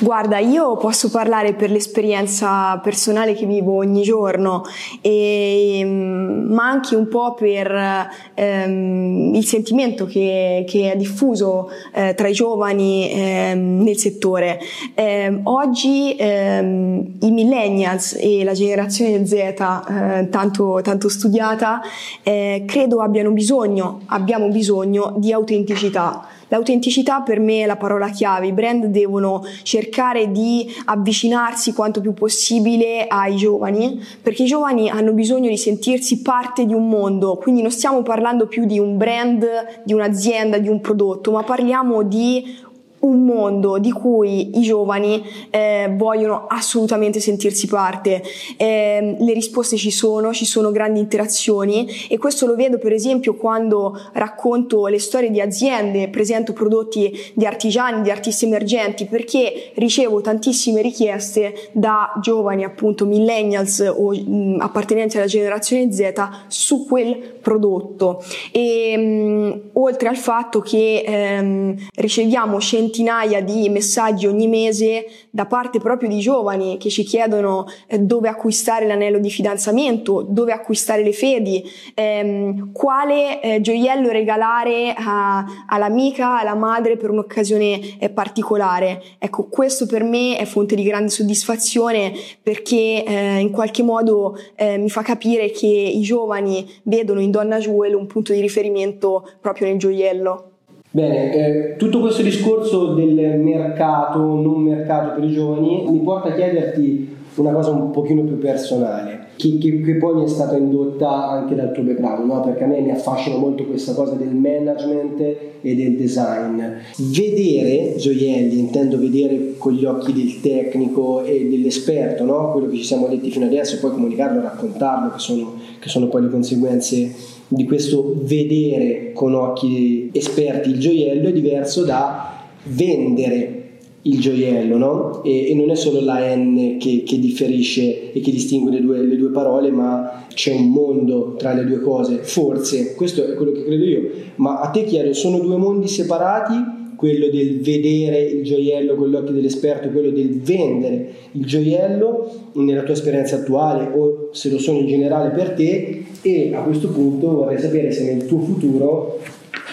Guarda, 0.02 0.40
io 0.40 0.78
posso 0.78 1.12
parlare 1.12 1.54
per 1.54 1.70
l'esperienza 1.70 2.76
personale 2.80 3.36
che 3.36 3.46
vivo 3.46 3.76
ogni 3.76 4.02
giorno, 4.02 4.64
e, 5.00 5.86
ma 5.86 6.68
anche 6.68 6.96
un 6.96 7.08
po' 7.08 7.36
per 7.36 8.10
ehm, 8.34 9.32
il 9.36 9.46
sentimento 9.46 10.08
che, 10.08 10.66
che 10.68 10.94
è 10.94 10.96
diffuso 10.96 11.70
eh, 11.94 12.16
tra 12.16 12.28
i 12.28 12.34
giovani 12.34 13.12
ehm, 13.12 13.84
nel 13.84 13.96
settore. 13.96 14.60
Eh, 14.96 15.40
oggi 15.44 16.16
ehm, 16.18 17.18
i 17.22 17.30
millennials 17.30 18.18
e 18.20 18.44
la 18.44 18.54
generazione 18.54 19.24
Z, 19.28 19.34
eh, 19.34 20.28
tanto, 20.32 20.80
tanto, 20.82 21.10
studiata, 21.10 21.80
eh, 22.24 22.64
credo 22.66 23.02
abbiano 23.02 23.30
bisogno, 23.30 24.02
abbiamo 24.08 24.48
bisogno 24.48 25.14
di 25.18 25.32
autenticità. 25.32 26.26
L'autenticità 26.52 27.22
per 27.22 27.40
me 27.40 27.64
è 27.64 27.66
la 27.66 27.78
parola 27.78 28.10
chiave, 28.10 28.48
i 28.48 28.52
brand 28.52 28.86
devono 28.88 29.42
cercare 29.64 30.32
di 30.32 30.70
avvicinarsi 30.84 31.72
quanto 31.72 32.02
più 32.02 32.14
possibile 32.14 33.08
ai 33.08 33.38
giovani, 33.38 34.04
perché 34.22 34.44
i 34.44 34.48
giovani 34.48 34.90
hanno 34.90 35.14
bisogno 35.14 35.48
di 35.48 35.56
sentirsi 35.56 36.22
parte 36.22 36.66
di 36.66 36.74
un 36.74 36.90
mondo, 36.90 37.38
quindi 37.38 37.62
non 37.62 37.72
stiamo 37.72 38.02
parlando 38.04 38.48
più 38.48 38.66
di 38.66 38.80
un 38.80 38.98
brand, 38.98 39.46
di 39.86 39.94
un'azienda, 39.94 40.58
di 40.58 40.68
un 40.68 40.82
prodotto, 40.82 41.32
ma 41.32 41.42
parliamo 41.44 42.04
di 42.04 42.70
un 43.02 43.24
mondo 43.24 43.78
di 43.78 43.92
cui 43.92 44.58
i 44.58 44.62
giovani 44.62 45.24
eh, 45.50 45.94
vogliono 45.96 46.46
assolutamente 46.48 47.20
sentirsi 47.20 47.68
parte. 47.68 48.22
Eh, 48.58 49.16
le 49.18 49.34
risposte 49.34 49.78
ci 49.78 49.92
sono, 49.92 50.34
ci 50.34 50.46
sono 50.46 50.72
grandi 50.72 51.00
interazioni 51.00 51.88
e 52.10 52.18
questo 52.18 52.46
lo 52.46 52.56
vedo 52.56 52.78
per 52.78 52.94
esempio 52.94 53.36
quando 53.36 54.00
racconto 54.14 54.88
le 54.88 55.00
storie 55.00 55.32
di 55.32 55.42
aziende, 55.42 56.10
presento 56.10 56.54
prodotti 56.54 57.12
di 57.34 57.46
artigiani, 57.46 58.02
di 58.02 58.12
artisti 58.12 58.46
emergenti, 58.46 59.06
perché 59.06 59.72
ricevo 59.76 60.22
tantissime 60.22 60.82
richieste 60.82 61.70
da 61.72 62.14
giovani 62.22 62.64
appunto 62.64 63.06
millennials 63.06 63.80
o 63.80 64.12
mh, 64.12 64.58
appartenenti 64.60 65.18
alla 65.18 65.26
generazione 65.26 65.92
Z 65.92 66.14
su 66.48 66.86
quel 66.86 67.18
prodotto. 67.42 68.24
E 68.52 68.98
mh, 68.98 69.62
oltre 69.74 70.08
al 70.08 70.18
fatto 70.18 70.60
che 70.60 71.04
ehm, 71.06 71.76
riceviamo 71.96 72.60
centinaia 72.60 72.90
centinaia 72.92 73.42
di 73.42 73.70
messaggi 73.70 74.28
ogni 74.28 74.48
mese 74.48 75.06
da 75.30 75.46
parte 75.46 75.80
proprio 75.80 76.10
di 76.10 76.20
giovani 76.20 76.78
che 76.78 76.90
ci 76.90 77.04
chiedono 77.04 77.66
eh, 77.88 78.00
dove 78.00 78.28
acquistare 78.28 78.86
l'anello 78.86 79.18
di 79.18 79.32
fidanzamento, 79.32 80.26
dove 80.28 80.52
acquistare 80.52 81.02
le 81.02 81.14
fedi, 81.14 81.64
ehm, 81.94 82.74
quale 82.74 83.42
eh, 83.42 83.62
gioiello 83.62 84.10
regalare 84.10 84.94
a, 84.96 85.46
all'amica, 85.68 86.40
alla 86.40 86.56
madre 86.56 86.98
per 86.98 87.10
un'occasione 87.10 87.98
eh, 87.98 88.10
particolare. 88.10 89.02
Ecco, 89.18 89.48
questo 89.48 89.86
per 89.86 90.04
me 90.04 90.38
è 90.38 90.46
fonte 90.46 90.76
di 90.76 90.84
grande 90.84 91.10
soddisfazione 91.10 92.12
perché 92.44 93.04
eh, 93.06 93.40
in 93.40 93.52
qualche 93.52 93.84
modo 93.84 94.38
eh, 94.56 94.78
mi 94.78 94.90
fa 94.90 95.02
capire 95.02 95.50
che 95.52 95.68
i 95.68 96.02
giovani 96.02 96.70
vedono 96.84 97.22
in 97.22 97.32
Donna 97.32 97.58
Jewel 97.58 97.96
un 97.96 98.08
punto 98.08 98.34
di 98.34 98.42
riferimento 98.42 99.28
proprio 99.40 99.68
nel 99.68 99.78
gioiello. 99.78 100.51
Bene, 100.94 101.34
eh, 101.34 101.76
tutto 101.78 102.02
questo 102.02 102.22
discorso 102.22 102.94
del 102.96 103.40
mercato, 103.40 104.20
non 104.20 104.62
mercato 104.62 105.16
per 105.16 105.24
i 105.24 105.32
giovani, 105.32 105.86
mi 105.90 106.00
porta 106.00 106.28
a 106.28 106.34
chiederti 106.34 107.16
una 107.36 107.52
cosa 107.52 107.72
un 107.72 107.92
pochino 107.92 108.24
più 108.24 108.38
personale, 108.38 109.21
che, 109.42 109.58
che, 109.58 109.82
che 109.82 109.96
poi 109.96 110.16
mi 110.18 110.26
è 110.26 110.28
stata 110.28 110.56
indotta 110.56 111.30
anche 111.30 111.56
dal 111.56 111.72
tuo 111.72 111.82
background, 111.82 112.28
no? 112.28 112.42
perché 112.42 112.64
a 112.64 112.68
me 112.68 112.80
mi 112.80 112.92
affascina 112.92 113.38
molto 113.38 113.66
questa 113.66 113.94
cosa 113.96 114.14
del 114.14 114.36
management 114.36 115.20
e 115.62 115.76
del 115.76 115.96
design. 115.96 116.62
Vedere 116.98 117.96
gioielli, 117.98 118.60
intendo 118.60 119.00
vedere 119.00 119.56
con 119.58 119.74
gli 119.74 119.84
occhi 119.84 120.14
del 120.14 120.42
tecnico 120.42 121.24
e 121.24 121.48
dell'esperto, 121.50 122.24
no? 122.24 122.52
quello 122.52 122.68
che 122.68 122.78
ci 122.78 122.84
siamo 122.84 123.08
detti 123.08 123.32
fino 123.32 123.46
adesso, 123.46 123.76
e 123.76 123.80
poi 123.80 123.92
comunicarlo 123.92 124.42
raccontarlo, 124.42 125.12
che 125.12 125.20
sono, 125.20 125.56
che 125.80 125.90
sono 125.90 126.08
poi 126.08 126.22
le 126.22 126.30
conseguenze 126.30 127.12
di 127.48 127.66
questo 127.66 128.14
vedere 128.22 129.12
con 129.14 129.34
occhi 129.34 130.10
esperti 130.14 130.70
il 130.70 130.80
gioiello 130.80 131.28
è 131.28 131.34
diverso 131.34 131.84
da 131.84 132.46
vendere 132.64 133.61
il 134.04 134.20
gioiello, 134.20 134.78
no? 134.78 135.24
E, 135.24 135.52
e 135.52 135.56
non 135.56 135.70
è 135.70 135.76
solo 135.76 136.02
la 136.02 136.36
N 136.36 136.78
che, 136.80 137.04
che 137.06 137.20
differisce 137.20 138.12
e 138.12 138.20
che 138.20 138.32
distingue 138.32 138.72
le 138.72 138.82
due, 138.82 139.02
le 139.02 139.16
due, 139.16 139.30
parole, 139.30 139.70
ma 139.70 140.26
c'è 140.34 140.54
un 140.54 140.70
mondo 140.70 141.36
tra 141.38 141.54
le 141.54 141.66
due 141.66 141.80
cose, 141.82 142.18
forse, 142.24 142.96
questo 142.96 143.26
è 143.26 143.36
quello 143.36 143.52
che 143.52 143.64
credo 143.64 143.84
io, 143.84 144.10
ma 144.36 144.60
a 144.60 144.70
te 144.70 144.84
chiedo, 144.86 145.14
sono 145.14 145.40
due 145.40 145.58
mondi 145.58 145.88
separati? 145.88 146.80
quello 147.02 147.30
del 147.30 147.62
vedere 147.62 148.22
il 148.22 148.44
gioiello 148.44 148.94
con 148.94 149.10
gli 149.10 149.16
occhi 149.16 149.34
dell'esperto, 149.34 149.90
quello 149.90 150.12
del 150.12 150.40
vendere 150.40 151.14
il 151.32 151.44
gioiello 151.48 152.52
nella 152.54 152.84
tua 152.84 152.94
esperienza 152.94 153.38
attuale 153.38 153.92
o 153.92 154.30
se 154.34 154.52
lo 154.52 154.60
sono 154.60 154.78
in 154.78 154.86
generale 154.86 155.32
per 155.32 155.54
te 155.54 156.06
e 156.22 156.54
a 156.54 156.62
questo 156.62 156.90
punto 156.90 157.32
vorrei 157.32 157.58
sapere 157.58 157.92
se 157.92 158.04
nel 158.04 158.28
tuo 158.28 158.42
futuro 158.42 159.20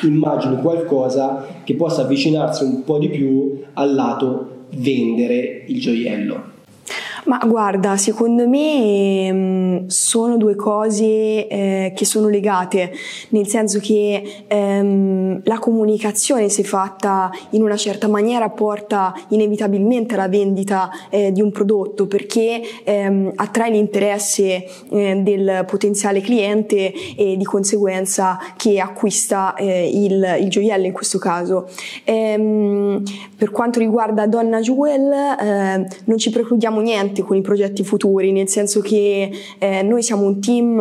immagini 0.04 0.56
qualcosa 0.62 1.46
che 1.68 1.74
possa 1.74 2.00
avvicinarsi 2.00 2.64
un 2.64 2.82
po' 2.82 2.96
di 2.96 3.10
più 3.10 3.60
al 3.74 3.94
lato 3.94 4.68
vendere 4.76 5.64
il 5.66 5.78
gioiello. 5.78 6.57
Ma 7.24 7.38
guarda, 7.44 7.96
secondo 7.96 8.48
me 8.48 9.32
mh, 9.32 9.36
mm, 9.36 9.86
sono 9.86 10.36
due 10.36 10.54
cose 10.54 11.46
eh, 11.46 11.92
che 11.94 12.04
sono 12.04 12.28
legate, 12.28 12.92
nel 13.30 13.46
senso 13.46 13.78
che 13.80 14.44
ehm, 14.46 15.40
la 15.44 15.58
comunicazione, 15.58 16.48
se 16.48 16.62
fatta 16.62 17.30
in 17.50 17.62
una 17.62 17.76
certa 17.76 18.08
maniera, 18.08 18.48
porta 18.50 19.14
inevitabilmente 19.28 20.14
alla 20.14 20.28
vendita 20.28 20.90
eh, 21.10 21.32
di 21.32 21.40
un 21.42 21.50
prodotto 21.50 22.06
perché 22.06 22.62
ehm, 22.84 23.32
attrae 23.34 23.70
l'interesse 23.70 24.64
eh, 24.90 25.16
del 25.22 25.64
potenziale 25.66 26.20
cliente 26.20 26.92
e 27.16 27.36
di 27.36 27.44
conseguenza 27.44 28.38
che 28.56 28.80
acquista 28.80 29.54
eh, 29.54 29.88
il, 29.88 30.38
il, 30.40 30.48
gioiello 30.48 30.86
in 30.86 30.92
questo 30.92 31.18
caso. 31.18 31.68
Ehm, 32.04 33.02
per 33.36 33.50
quanto 33.50 33.78
riguarda 33.78 34.26
Donna 34.26 34.60
Jewel, 34.60 35.12
eh, 35.12 35.86
non 36.04 36.18
ci 36.18 36.30
precludiamo 36.30 36.80
niente 36.80 37.17
con 37.22 37.36
i 37.36 37.40
progetti 37.40 37.84
futuri, 37.84 38.32
nel 38.32 38.48
senso 38.48 38.80
che 38.80 39.30
eh, 39.58 39.82
noi 39.82 40.02
siamo 40.02 40.24
un 40.24 40.40
team 40.40 40.80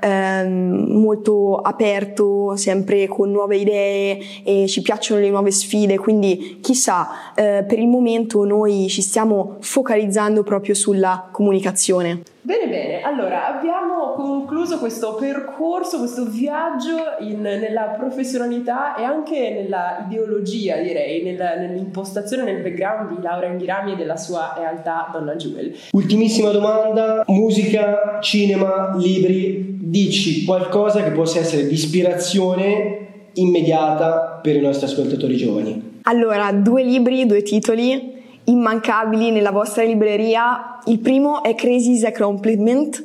eh, 0.00 0.44
molto 0.48 1.56
aperto, 1.56 2.56
sempre 2.56 3.06
con 3.08 3.30
nuove 3.30 3.56
idee 3.56 4.18
e 4.44 4.66
ci 4.66 4.82
piacciono 4.82 5.20
le 5.20 5.30
nuove 5.30 5.50
sfide, 5.50 5.98
quindi 5.98 6.58
chissà, 6.60 7.34
eh, 7.34 7.64
per 7.66 7.78
il 7.78 7.88
momento 7.88 8.44
noi 8.44 8.86
ci 8.88 9.02
stiamo 9.02 9.56
focalizzando 9.60 10.42
proprio 10.42 10.74
sulla 10.74 11.28
comunicazione. 11.30 12.33
Bene, 12.46 12.68
bene, 12.68 13.00
allora 13.00 13.56
abbiamo 13.56 14.12
concluso 14.12 14.76
questo 14.76 15.14
percorso, 15.14 15.96
questo 15.96 16.26
viaggio 16.26 17.16
in, 17.20 17.40
nella 17.40 17.94
professionalità 17.96 18.94
e 18.96 19.02
anche 19.02 19.48
nella 19.48 20.04
ideologia, 20.06 20.76
direi, 20.76 21.22
nella, 21.22 21.54
nell'impostazione, 21.54 22.42
nel 22.42 22.60
background 22.60 23.16
di 23.16 23.22
Laura 23.22 23.46
Inghirami 23.46 23.92
e 23.92 23.96
della 23.96 24.18
sua 24.18 24.52
realtà 24.58 25.08
Donna 25.10 25.36
Jewel. 25.36 25.74
Ultimissima 25.92 26.50
domanda, 26.50 27.24
musica, 27.28 28.18
cinema, 28.20 28.94
libri, 28.94 29.78
dici 29.80 30.44
qualcosa 30.44 31.02
che 31.02 31.12
possa 31.12 31.38
essere 31.38 31.66
di 31.66 31.72
ispirazione 31.72 33.06
immediata 33.32 34.38
per 34.42 34.56
i 34.56 34.60
nostri 34.60 34.84
ascoltatori 34.84 35.38
giovani. 35.38 36.00
Allora, 36.02 36.52
due 36.52 36.82
libri, 36.82 37.24
due 37.24 37.40
titoli 37.40 38.13
immancabili 38.44 39.30
nella 39.30 39.50
vostra 39.50 39.82
libreria. 39.84 40.78
Il 40.86 40.98
primo 40.98 41.42
è 41.42 41.54
Crazy 41.54 41.92
is 41.92 42.04
a 42.04 42.12
Compliment, 42.12 43.04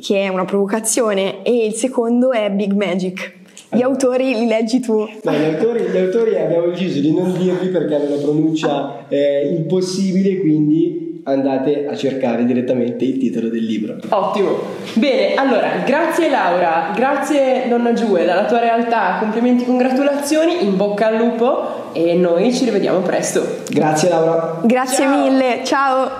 che 0.00 0.22
è 0.22 0.28
una 0.28 0.44
provocazione, 0.44 1.42
e 1.42 1.66
il 1.66 1.74
secondo 1.74 2.32
è 2.32 2.50
Big 2.50 2.72
Magic. 2.72 3.38
Gli 3.72 3.82
autori 3.82 4.34
li 4.34 4.46
leggi 4.46 4.80
tu. 4.80 4.98
No, 4.98 5.32
gli, 5.32 5.44
autori, 5.44 5.82
gli 5.82 5.96
autori 5.96 6.36
abbiamo 6.36 6.66
deciso 6.66 7.00
di 7.00 7.14
non 7.14 7.32
dirli 7.38 7.68
perché 7.68 7.94
hanno 7.94 8.14
una 8.14 8.22
pronuncia 8.22 9.06
eh, 9.08 9.54
impossibile, 9.54 10.38
quindi 10.38 11.09
andate 11.24 11.86
a 11.86 11.96
cercare 11.96 12.44
direttamente 12.44 13.04
il 13.04 13.18
titolo 13.18 13.48
del 13.48 13.64
libro. 13.64 13.96
Ottimo. 14.08 14.58
Bene, 14.94 15.34
allora, 15.34 15.82
grazie 15.84 16.28
Laura, 16.28 16.92
grazie 16.94 17.66
Donna 17.68 17.92
Giue, 17.92 18.24
dalla 18.24 18.46
tua 18.46 18.60
realtà, 18.60 19.16
complimenti, 19.18 19.64
congratulazioni, 19.64 20.64
in 20.64 20.76
bocca 20.76 21.08
al 21.08 21.16
lupo 21.16 21.92
e 21.92 22.14
noi 22.14 22.52
ci 22.52 22.64
rivediamo 22.64 23.00
presto. 23.00 23.62
Grazie 23.68 24.08
Laura. 24.08 24.60
Grazie 24.62 25.04
ciao. 25.04 25.22
mille, 25.22 25.60
ciao. 25.64 26.10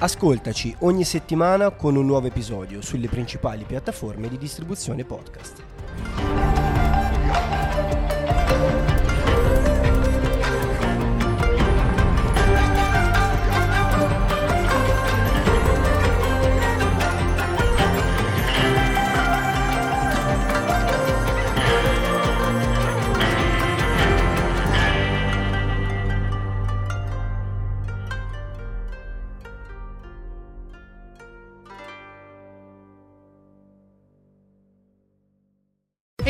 Ascoltaci 0.00 0.76
ogni 0.80 1.02
settimana 1.02 1.70
con 1.70 1.96
un 1.96 2.06
nuovo 2.06 2.28
episodio 2.28 2.80
sulle 2.80 3.08
principali 3.08 3.64
piattaforme 3.64 4.28
di 4.28 4.38
distribuzione 4.38 5.04
podcast. 5.04 5.67